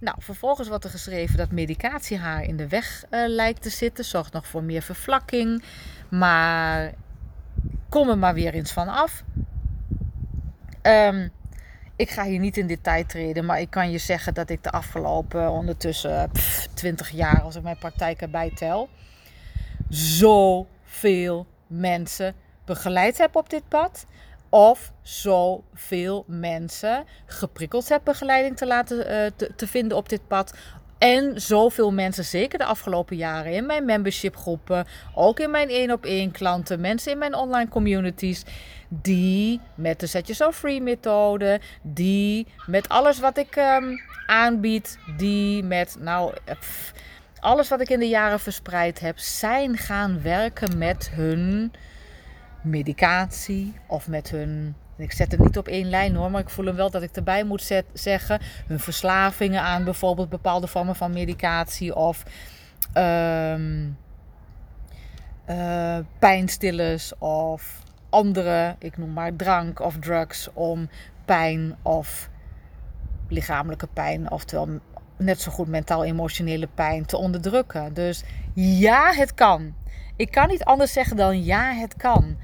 Nou, 0.00 0.16
vervolgens 0.20 0.68
wordt 0.68 0.84
er 0.84 0.90
geschreven 0.90 1.36
dat 1.36 1.50
medicatie 1.50 2.18
haar 2.18 2.42
in 2.42 2.56
de 2.56 2.68
weg 2.68 3.04
uh, 3.10 3.28
lijkt 3.28 3.62
te 3.62 3.70
zitten. 3.70 4.04
Zorgt 4.04 4.32
nog 4.32 4.46
voor 4.46 4.62
meer 4.62 4.82
vervlakking. 4.82 5.62
Maar 6.08 6.94
kom 7.88 8.08
er 8.08 8.18
maar 8.18 8.34
weer 8.34 8.54
eens 8.54 8.72
van 8.72 8.88
af. 8.88 9.24
Um, 10.82 11.30
ik 12.00 12.10
ga 12.10 12.24
hier 12.24 12.38
niet 12.38 12.56
in 12.56 12.66
detail 12.66 13.06
treden, 13.06 13.44
maar 13.44 13.60
ik 13.60 13.70
kan 13.70 13.90
je 13.90 13.98
zeggen 13.98 14.34
dat 14.34 14.50
ik 14.50 14.62
de 14.62 14.70
afgelopen 14.70 15.50
ondertussen 15.50 16.30
pff, 16.32 16.68
20 16.74 17.10
jaar, 17.10 17.40
als 17.42 17.56
ik 17.56 17.62
mijn 17.62 17.78
praktijk 17.78 18.20
erbij 18.20 18.52
tel, 18.54 18.88
zoveel 19.88 21.46
mensen 21.66 22.34
begeleid 22.64 23.18
heb 23.18 23.36
op 23.36 23.50
dit 23.50 23.68
pad 23.68 24.06
of 24.48 24.92
zoveel 25.02 26.24
mensen 26.26 27.04
geprikkeld 27.26 27.88
heb 27.88 28.00
begeleiding 28.04 28.56
te 28.56 28.66
laten 28.66 28.96
te, 29.36 29.52
te, 29.56 29.66
vinden 29.66 29.96
op 29.96 30.08
dit 30.08 30.26
pad. 30.28 30.54
En 31.00 31.40
zoveel 31.40 31.92
mensen, 31.92 32.24
zeker 32.24 32.58
de 32.58 32.64
afgelopen 32.64 33.16
jaren, 33.16 33.52
in 33.52 33.66
mijn 33.66 33.84
membership 33.84 34.36
groepen, 34.36 34.86
ook 35.14 35.40
in 35.40 35.50
mijn 35.50 35.68
één 35.68 35.90
op 35.92 36.04
één 36.04 36.30
klanten, 36.30 36.80
mensen 36.80 37.12
in 37.12 37.18
mijn 37.18 37.34
online 37.34 37.68
communities, 37.68 38.44
die 38.88 39.60
met 39.74 40.00
de 40.00 40.06
Set 40.06 40.26
Yourself 40.26 40.56
Free 40.56 40.80
methode, 40.80 41.60
die 41.82 42.46
met 42.66 42.88
alles 42.88 43.20
wat 43.20 43.38
ik 43.38 43.56
um, 43.56 44.00
aanbied, 44.26 44.98
die 45.16 45.62
met, 45.62 45.96
nou, 45.98 46.34
alles 47.38 47.68
wat 47.68 47.80
ik 47.80 47.88
in 47.88 47.98
de 47.98 48.08
jaren 48.08 48.40
verspreid 48.40 49.00
heb, 49.00 49.18
zijn 49.18 49.76
gaan 49.76 50.22
werken 50.22 50.78
met 50.78 51.10
hun 51.10 51.72
medicatie 52.62 53.74
of 53.86 54.08
met 54.08 54.30
hun. 54.30 54.74
Ik 55.00 55.12
zet 55.12 55.30
het 55.30 55.40
niet 55.40 55.58
op 55.58 55.68
één 55.68 55.88
lijn 55.88 56.14
hoor, 56.14 56.30
maar 56.30 56.40
ik 56.40 56.48
voel 56.50 56.66
hem 56.66 56.76
wel 56.76 56.90
dat 56.90 57.02
ik 57.02 57.16
erbij 57.16 57.44
moet 57.44 57.82
zeggen. 57.92 58.40
Hun 58.66 58.80
verslavingen 58.80 59.62
aan 59.62 59.84
bijvoorbeeld 59.84 60.28
bepaalde 60.28 60.66
vormen 60.66 60.96
van 60.96 61.12
medicatie 61.12 61.96
of 61.96 62.22
um, 62.94 63.96
pijnstillers 66.18 67.18
of 67.18 67.82
andere, 68.10 68.76
ik 68.78 68.98
noem 68.98 69.12
maar 69.12 69.36
drank 69.36 69.80
of 69.80 69.96
drugs 69.98 70.48
om 70.52 70.88
pijn 71.24 71.76
of 71.82 72.30
lichamelijke 73.28 73.86
pijn, 73.86 74.30
oftewel 74.30 74.68
net 75.16 75.40
zo 75.40 75.50
goed 75.50 75.68
mentaal-emotionele 75.68 76.68
pijn 76.74 77.06
te 77.06 77.16
onderdrukken. 77.16 77.94
Dus 77.94 78.24
ja, 78.54 79.12
het 79.12 79.34
kan. 79.34 79.74
Ik 80.16 80.30
kan 80.30 80.48
niet 80.48 80.64
anders 80.64 80.92
zeggen 80.92 81.16
dan 81.16 81.44
ja, 81.44 81.72
het 81.72 81.96
kan. 81.96 82.36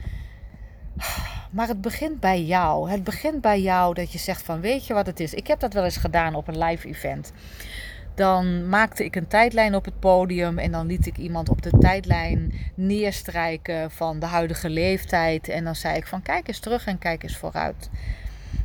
Maar 1.56 1.68
het 1.68 1.80
begint 1.80 2.20
bij 2.20 2.42
jou. 2.42 2.90
Het 2.90 3.04
begint 3.04 3.40
bij 3.40 3.60
jou 3.60 3.94
dat 3.94 4.12
je 4.12 4.18
zegt 4.18 4.42
van 4.42 4.60
weet 4.60 4.86
je 4.86 4.94
wat 4.94 5.06
het 5.06 5.20
is. 5.20 5.34
Ik 5.34 5.46
heb 5.46 5.60
dat 5.60 5.72
wel 5.72 5.84
eens 5.84 5.96
gedaan 5.96 6.34
op 6.34 6.48
een 6.48 6.58
live 6.58 6.88
event. 6.88 7.32
Dan 8.14 8.68
maakte 8.68 9.04
ik 9.04 9.16
een 9.16 9.26
tijdlijn 9.26 9.74
op 9.74 9.84
het 9.84 10.00
podium 10.00 10.58
en 10.58 10.72
dan 10.72 10.86
liet 10.86 11.06
ik 11.06 11.16
iemand 11.16 11.48
op 11.48 11.62
de 11.62 11.70
tijdlijn 11.78 12.52
neerstrijken 12.74 13.90
van 13.90 14.18
de 14.18 14.26
huidige 14.26 14.70
leeftijd. 14.70 15.48
En 15.48 15.64
dan 15.64 15.74
zei 15.74 15.96
ik 15.96 16.06
van 16.06 16.22
kijk 16.22 16.48
eens 16.48 16.58
terug 16.58 16.86
en 16.86 16.98
kijk 16.98 17.22
eens 17.22 17.36
vooruit. 17.36 17.90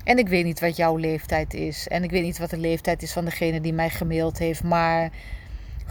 En 0.03 0.17
ik 0.17 0.27
weet 0.27 0.45
niet 0.45 0.59
wat 0.59 0.75
jouw 0.75 0.95
leeftijd 0.95 1.53
is. 1.53 1.87
En 1.87 2.03
ik 2.03 2.11
weet 2.11 2.23
niet 2.23 2.37
wat 2.37 2.49
de 2.49 2.57
leeftijd 2.57 3.03
is 3.03 3.11
van 3.13 3.25
degene 3.25 3.61
die 3.61 3.73
mij 3.73 3.89
gemaild 3.89 4.37
heeft. 4.37 4.63
Maar 4.63 5.09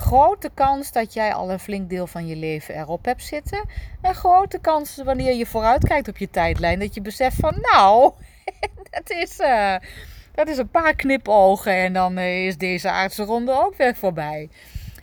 grote 0.01 0.51
kans 0.55 0.93
dat 0.93 1.13
jij 1.13 1.35
al 1.35 1.51
een 1.51 1.59
flink 1.59 1.91
deel 1.91 2.07
van 2.07 2.27
je 2.27 2.37
leven 2.37 2.75
erop 2.75 3.05
hebt 3.05 3.23
zitten. 3.23 3.69
En 4.01 4.15
grote 4.15 4.59
kans 4.59 4.97
wanneer 5.05 5.35
je 5.35 5.47
vooruitkijkt 5.47 6.09
op 6.09 6.17
je 6.17 6.31
tijdlijn, 6.31 6.79
dat 6.79 6.95
je 6.95 7.01
beseft 7.01 7.37
van 7.37 7.59
nou, 7.61 8.13
dat 8.91 9.11
is, 9.11 9.39
uh, 9.41 9.77
dat 10.35 10.49
is 10.49 10.59
een 10.59 10.71
paar 10.71 10.95
knipogen 10.95 11.75
en 11.75 11.93
dan 11.93 12.19
uh, 12.19 12.47
is 12.47 12.57
deze 12.57 12.91
aardse 12.91 13.25
ronde 13.25 13.53
ook 13.53 13.77
weer 13.77 13.97
voorbij. 13.97 14.49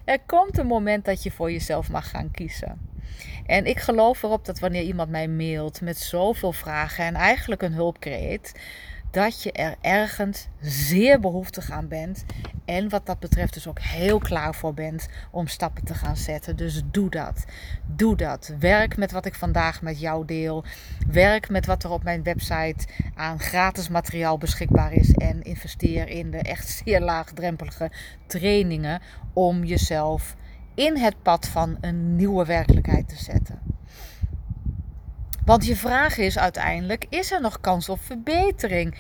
Er 0.06 0.20
komt 0.26 0.58
een 0.58 0.68
moment 0.68 1.06
dat 1.06 1.24
je 1.24 1.32
voor 1.32 1.52
jezelf 1.52 1.90
mag 1.90 2.10
gaan 2.10 2.32
kiezen. 2.32 2.96
En 3.46 3.66
ik 3.66 3.80
geloof 3.80 4.24
erop 4.24 4.46
dat 4.46 4.60
wanneer 4.60 4.84
iemand 4.84 5.10
mij 5.10 5.28
mailt 5.28 5.82
met 5.82 5.98
zoveel 5.98 6.52
vragen 6.52 7.06
en 7.06 7.16
eigenlijk 7.16 7.62
een 7.62 7.74
hulpkreet, 7.74 8.54
dat 9.12 9.44
je 9.44 9.52
er 9.52 9.76
ergens 9.82 10.48
zeer 10.62 11.20
behoeftig 11.20 11.72
aan 11.72 11.88
bent. 11.88 12.26
En 12.66 12.90
wat 12.90 13.06
dat 13.06 13.20
betreft 13.20 13.54
dus 13.54 13.68
ook 13.68 13.80
heel 13.80 14.18
klaar 14.20 14.56
voor 14.56 14.74
bent 14.74 15.08
om 15.32 15.48
stappen 15.48 15.84
te 15.84 15.94
gaan 15.94 16.18
zetten. 16.18 16.56
Dus 16.56 16.82
doe 16.92 17.10
dat. 17.10 17.46
Doe 17.86 18.16
dat. 18.16 18.54
Werk 18.60 18.98
met 18.98 19.12
wat 19.12 19.26
ik 19.26 19.36
vandaag 19.36 19.82
met 19.82 20.00
jou 20.00 20.26
deel. 20.26 20.64
Werk 21.08 21.50
met 21.50 21.66
wat 21.66 21.84
er 21.84 21.90
op 21.90 22.04
mijn 22.04 22.24
website 22.24 22.88
aan 23.16 23.40
gratis 23.40 23.90
materiaal 23.90 24.38
beschikbaar 24.38 24.94
is. 24.94 25.12
En 25.12 25.44
investeer 25.44 26.08
in 26.08 26.32
de 26.32 26.38
echt 26.38 26.68
zeer 26.68 27.02
laagdrempelige 27.02 27.92
trainingen 28.26 29.02
om 29.34 29.64
jezelf 29.64 30.36
in 30.76 30.98
het 30.98 31.22
pad 31.22 31.48
van 31.48 31.78
een 31.82 32.16
nieuwe 32.16 32.46
werkelijkheid 32.46 33.10
te 33.10 33.24
zetten. 33.24 33.60
Want 35.48 35.66
je 35.66 35.76
vraag 35.76 36.18
is 36.18 36.38
uiteindelijk: 36.38 37.06
is 37.10 37.32
er 37.32 37.42
nog 37.42 37.60
kans 37.62 37.90
op 37.90 38.00
verbetering? 38.02 38.96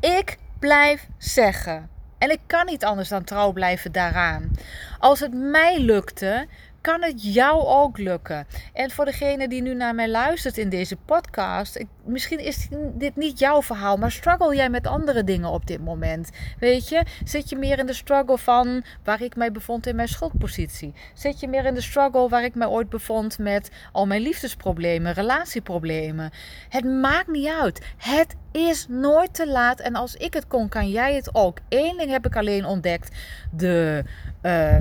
Ik 0.00 0.36
blijf 0.58 1.06
zeggen. 1.18 1.88
En 2.18 2.30
ik 2.30 2.40
kan 2.46 2.66
niet 2.66 2.84
anders 2.84 3.08
dan 3.08 3.24
trouw 3.24 3.52
blijven 3.52 3.92
daaraan. 3.92 4.50
Als 4.98 5.20
het 5.20 5.34
mij 5.34 5.80
lukte, 5.80 6.46
kan 6.84 7.02
het 7.02 7.34
jou 7.34 7.66
ook 7.66 7.98
lukken. 7.98 8.46
En 8.72 8.90
voor 8.90 9.04
degene 9.04 9.48
die 9.48 9.62
nu 9.62 9.74
naar 9.74 9.94
mij 9.94 10.10
luistert 10.10 10.58
in 10.58 10.68
deze 10.68 10.96
podcast, 10.96 11.76
ik, 11.76 11.86
misschien 12.04 12.38
is 12.38 12.68
dit 12.94 13.16
niet 13.16 13.38
jouw 13.38 13.62
verhaal, 13.62 13.96
maar 13.96 14.10
struggle 14.10 14.56
jij 14.56 14.70
met 14.70 14.86
andere 14.86 15.24
dingen 15.24 15.48
op 15.48 15.66
dit 15.66 15.84
moment? 15.84 16.30
Weet 16.58 16.88
je, 16.88 17.02
zit 17.24 17.48
je 17.48 17.56
meer 17.56 17.78
in 17.78 17.86
de 17.86 17.92
struggle 17.92 18.38
van 18.38 18.84
waar 19.04 19.22
ik 19.22 19.36
mij 19.36 19.52
bevond 19.52 19.86
in 19.86 19.96
mijn 19.96 20.08
schuldpositie? 20.08 20.94
Zit 21.14 21.40
je 21.40 21.48
meer 21.48 21.64
in 21.64 21.74
de 21.74 21.80
struggle 21.80 22.28
waar 22.28 22.44
ik 22.44 22.54
mij 22.54 22.68
ooit 22.68 22.88
bevond 22.88 23.38
met 23.38 23.70
al 23.92 24.06
mijn 24.06 24.22
liefdesproblemen, 24.22 25.12
relatieproblemen? 25.12 26.30
Het 26.68 26.84
maakt 26.84 27.28
niet 27.28 27.48
uit. 27.60 27.84
Het 27.96 28.36
is 28.52 28.86
nooit 28.88 29.34
te 29.34 29.48
laat. 29.48 29.80
En 29.80 29.94
als 29.94 30.14
ik 30.14 30.34
het 30.34 30.46
kon, 30.46 30.68
kan 30.68 30.88
jij 30.90 31.14
het 31.14 31.34
ook. 31.34 31.58
Eén 31.68 31.96
ding 31.96 32.10
heb 32.10 32.26
ik 32.26 32.36
alleen 32.36 32.64
ontdekt: 32.64 33.16
de. 33.50 34.04
Uh, 34.42 34.78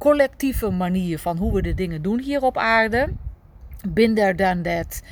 collectieve 0.00 0.70
manier 0.70 1.18
van 1.18 1.36
hoe 1.36 1.52
we 1.52 1.62
de 1.62 1.74
dingen 1.74 2.02
doen 2.02 2.20
hier 2.20 2.42
op 2.42 2.56
aarde. 2.56 3.08
Binder 3.88 4.36
dan 4.36 4.62
dat 4.62 5.02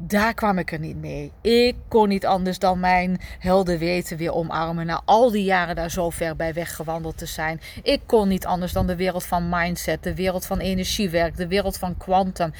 daar 0.00 0.34
kwam 0.34 0.58
ik 0.58 0.72
er 0.72 0.78
niet 0.78 0.96
mee. 0.96 1.32
Ik 1.40 1.76
kon 1.88 2.08
niet 2.08 2.26
anders 2.26 2.58
dan 2.58 2.80
mijn 2.80 3.20
helden 3.38 3.78
weten 3.78 4.16
weer 4.16 4.32
omarmen. 4.32 4.86
Na 4.86 5.02
al 5.04 5.30
die 5.30 5.44
jaren 5.44 5.76
daar 5.76 5.90
zo 5.90 6.10
ver 6.10 6.36
bij 6.36 6.54
weggewandeld 6.54 7.18
te 7.18 7.26
zijn. 7.26 7.60
Ik 7.82 8.00
kon 8.06 8.28
niet 8.28 8.46
anders 8.46 8.72
dan 8.72 8.86
de 8.86 8.96
wereld 8.96 9.24
van 9.24 9.48
mindset, 9.48 10.02
de 10.02 10.14
wereld 10.14 10.46
van 10.46 10.58
energiewerk, 10.58 11.36
de 11.36 11.46
wereld 11.46 11.78
van 11.78 11.96
quantum. 11.96 12.52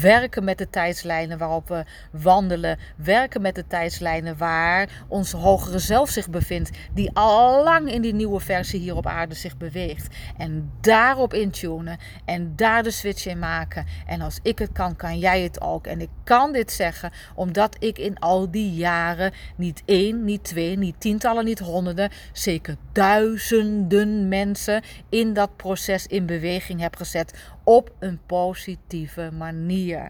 Werken 0.00 0.44
met 0.44 0.58
de 0.58 0.70
tijdslijnen 0.70 1.38
waarop 1.38 1.68
we 1.68 1.84
wandelen. 2.10 2.78
Werken 2.96 3.42
met 3.42 3.54
de 3.54 3.66
tijdslijnen 3.66 4.36
waar 4.36 5.04
onze 5.08 5.36
hogere 5.36 5.78
zelf 5.78 6.10
zich 6.10 6.30
bevindt. 6.30 6.70
Die 6.94 7.10
al 7.12 7.64
lang 7.64 7.92
in 7.92 8.02
die 8.02 8.14
nieuwe 8.14 8.40
versie 8.40 8.80
hier 8.80 8.96
op 8.96 9.06
aarde 9.06 9.34
zich 9.34 9.56
beweegt. 9.56 10.14
En 10.36 10.72
daarop 10.80 11.34
intunen. 11.34 11.98
En 12.24 12.52
daar 12.56 12.82
de 12.82 12.90
switch 12.90 13.26
in 13.26 13.38
maken. 13.38 13.86
En 14.06 14.20
als 14.20 14.38
ik 14.42 14.58
het 14.58 14.72
kan, 14.72 14.96
kan 14.96 15.18
jij 15.18 15.40
het 15.40 15.60
ook. 15.60 15.86
En 15.86 16.00
ik 16.00 16.10
kan 16.24 16.52
dit 16.52 16.74
zeggen, 16.76 17.12
omdat 17.34 17.76
ik 17.78 17.98
in 17.98 18.18
al 18.18 18.50
die 18.50 18.74
jaren 18.74 19.32
niet 19.56 19.82
één, 19.84 20.24
niet 20.24 20.44
twee, 20.44 20.78
niet 20.78 21.00
tientallen, 21.00 21.44
niet 21.44 21.58
honderden, 21.58 22.10
zeker 22.32 22.76
duizenden 22.92 24.28
mensen 24.28 24.82
in 25.08 25.32
dat 25.32 25.56
proces 25.56 26.06
in 26.06 26.26
beweging 26.26 26.80
heb 26.80 26.96
gezet 26.96 27.34
op 27.64 27.92
een 27.98 28.20
positieve 28.26 29.30
manier. 29.32 30.08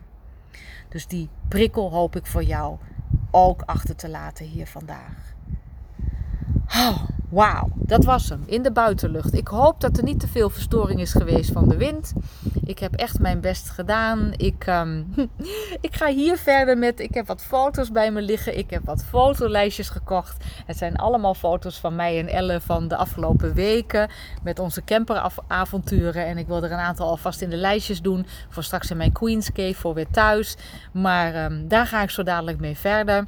Dus 0.88 1.06
die 1.06 1.28
prikkel 1.48 1.90
hoop 1.90 2.16
ik 2.16 2.26
voor 2.26 2.44
jou 2.44 2.78
ook 3.30 3.62
achter 3.62 3.96
te 3.96 4.08
laten 4.08 4.46
hier 4.46 4.66
vandaag. 4.66 5.35
Oh, 6.68 7.02
Wauw, 7.28 7.68
dat 7.74 8.04
was 8.04 8.28
hem 8.28 8.42
in 8.46 8.62
de 8.62 8.72
buitenlucht. 8.72 9.34
Ik 9.34 9.48
hoop 9.48 9.80
dat 9.80 9.96
er 9.96 10.02
niet 10.02 10.20
te 10.20 10.28
veel 10.28 10.50
verstoring 10.50 11.00
is 11.00 11.12
geweest 11.12 11.52
van 11.52 11.68
de 11.68 11.76
wind. 11.76 12.12
Ik 12.64 12.78
heb 12.78 12.94
echt 12.94 13.18
mijn 13.18 13.40
best 13.40 13.70
gedaan. 13.70 14.32
Ik, 14.36 14.66
um, 14.66 15.14
ik 15.80 15.94
ga 15.96 16.06
hier 16.06 16.36
verder 16.36 16.78
met. 16.78 17.00
Ik 17.00 17.14
heb 17.14 17.26
wat 17.26 17.42
foto's 17.42 17.90
bij 17.90 18.10
me 18.10 18.22
liggen. 18.22 18.58
Ik 18.58 18.70
heb 18.70 18.84
wat 18.84 19.04
fotolijstjes 19.04 19.88
gekocht. 19.88 20.44
Het 20.66 20.76
zijn 20.76 20.96
allemaal 20.96 21.34
foto's 21.34 21.78
van 21.78 21.94
mij 21.94 22.18
en 22.18 22.28
Elle 22.28 22.60
van 22.60 22.88
de 22.88 22.96
afgelopen 22.96 23.54
weken. 23.54 24.10
Met 24.42 24.58
onze 24.58 24.84
camperavonturen. 24.84 26.26
En 26.26 26.38
ik 26.38 26.46
wil 26.46 26.64
er 26.64 26.72
een 26.72 26.78
aantal 26.78 27.08
alvast 27.08 27.40
in 27.40 27.50
de 27.50 27.56
lijstjes 27.56 28.02
doen. 28.02 28.26
Voor 28.48 28.64
straks 28.64 28.90
in 28.90 28.96
mijn 28.96 29.12
Queen's 29.12 29.52
Cave 29.52 29.74
voor 29.74 29.94
weer 29.94 30.10
thuis. 30.10 30.56
Maar 30.92 31.44
um, 31.44 31.68
daar 31.68 31.86
ga 31.86 32.02
ik 32.02 32.10
zo 32.10 32.22
dadelijk 32.22 32.60
mee 32.60 32.76
verder. 32.76 33.26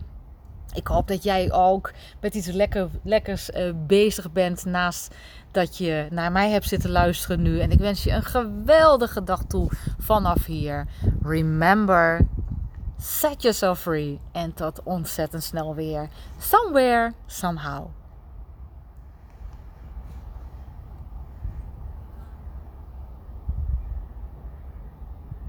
Ik 0.79 0.87
hoop 0.87 1.09
dat 1.09 1.23
jij 1.23 1.53
ook 1.53 1.93
met 2.21 2.35
iets 2.35 2.47
lekker, 2.47 2.89
lekkers 3.03 3.51
uh, 3.51 3.71
bezig 3.87 4.33
bent 4.33 4.65
naast 4.65 5.15
dat 5.51 5.77
je 5.77 6.07
naar 6.11 6.33
mij 6.33 6.51
hebt 6.51 6.69
zitten 6.69 6.91
luisteren 6.91 7.43
nu. 7.43 7.61
En 7.61 7.71
ik 7.71 7.79
wens 7.79 8.03
je 8.03 8.11
een 8.11 8.25
geweldige 8.25 9.25
dag 9.25 9.45
toe 9.45 9.71
vanaf 9.99 10.45
hier. 10.45 10.87
Remember, 11.23 12.27
set 13.01 13.43
yourself 13.43 13.81
free. 13.81 14.21
En 14.33 14.55
tot 14.55 14.83
ontzettend 14.83 15.43
snel 15.43 15.75
weer. 15.75 16.09
Somewhere, 16.39 17.13
somehow. 17.27 17.87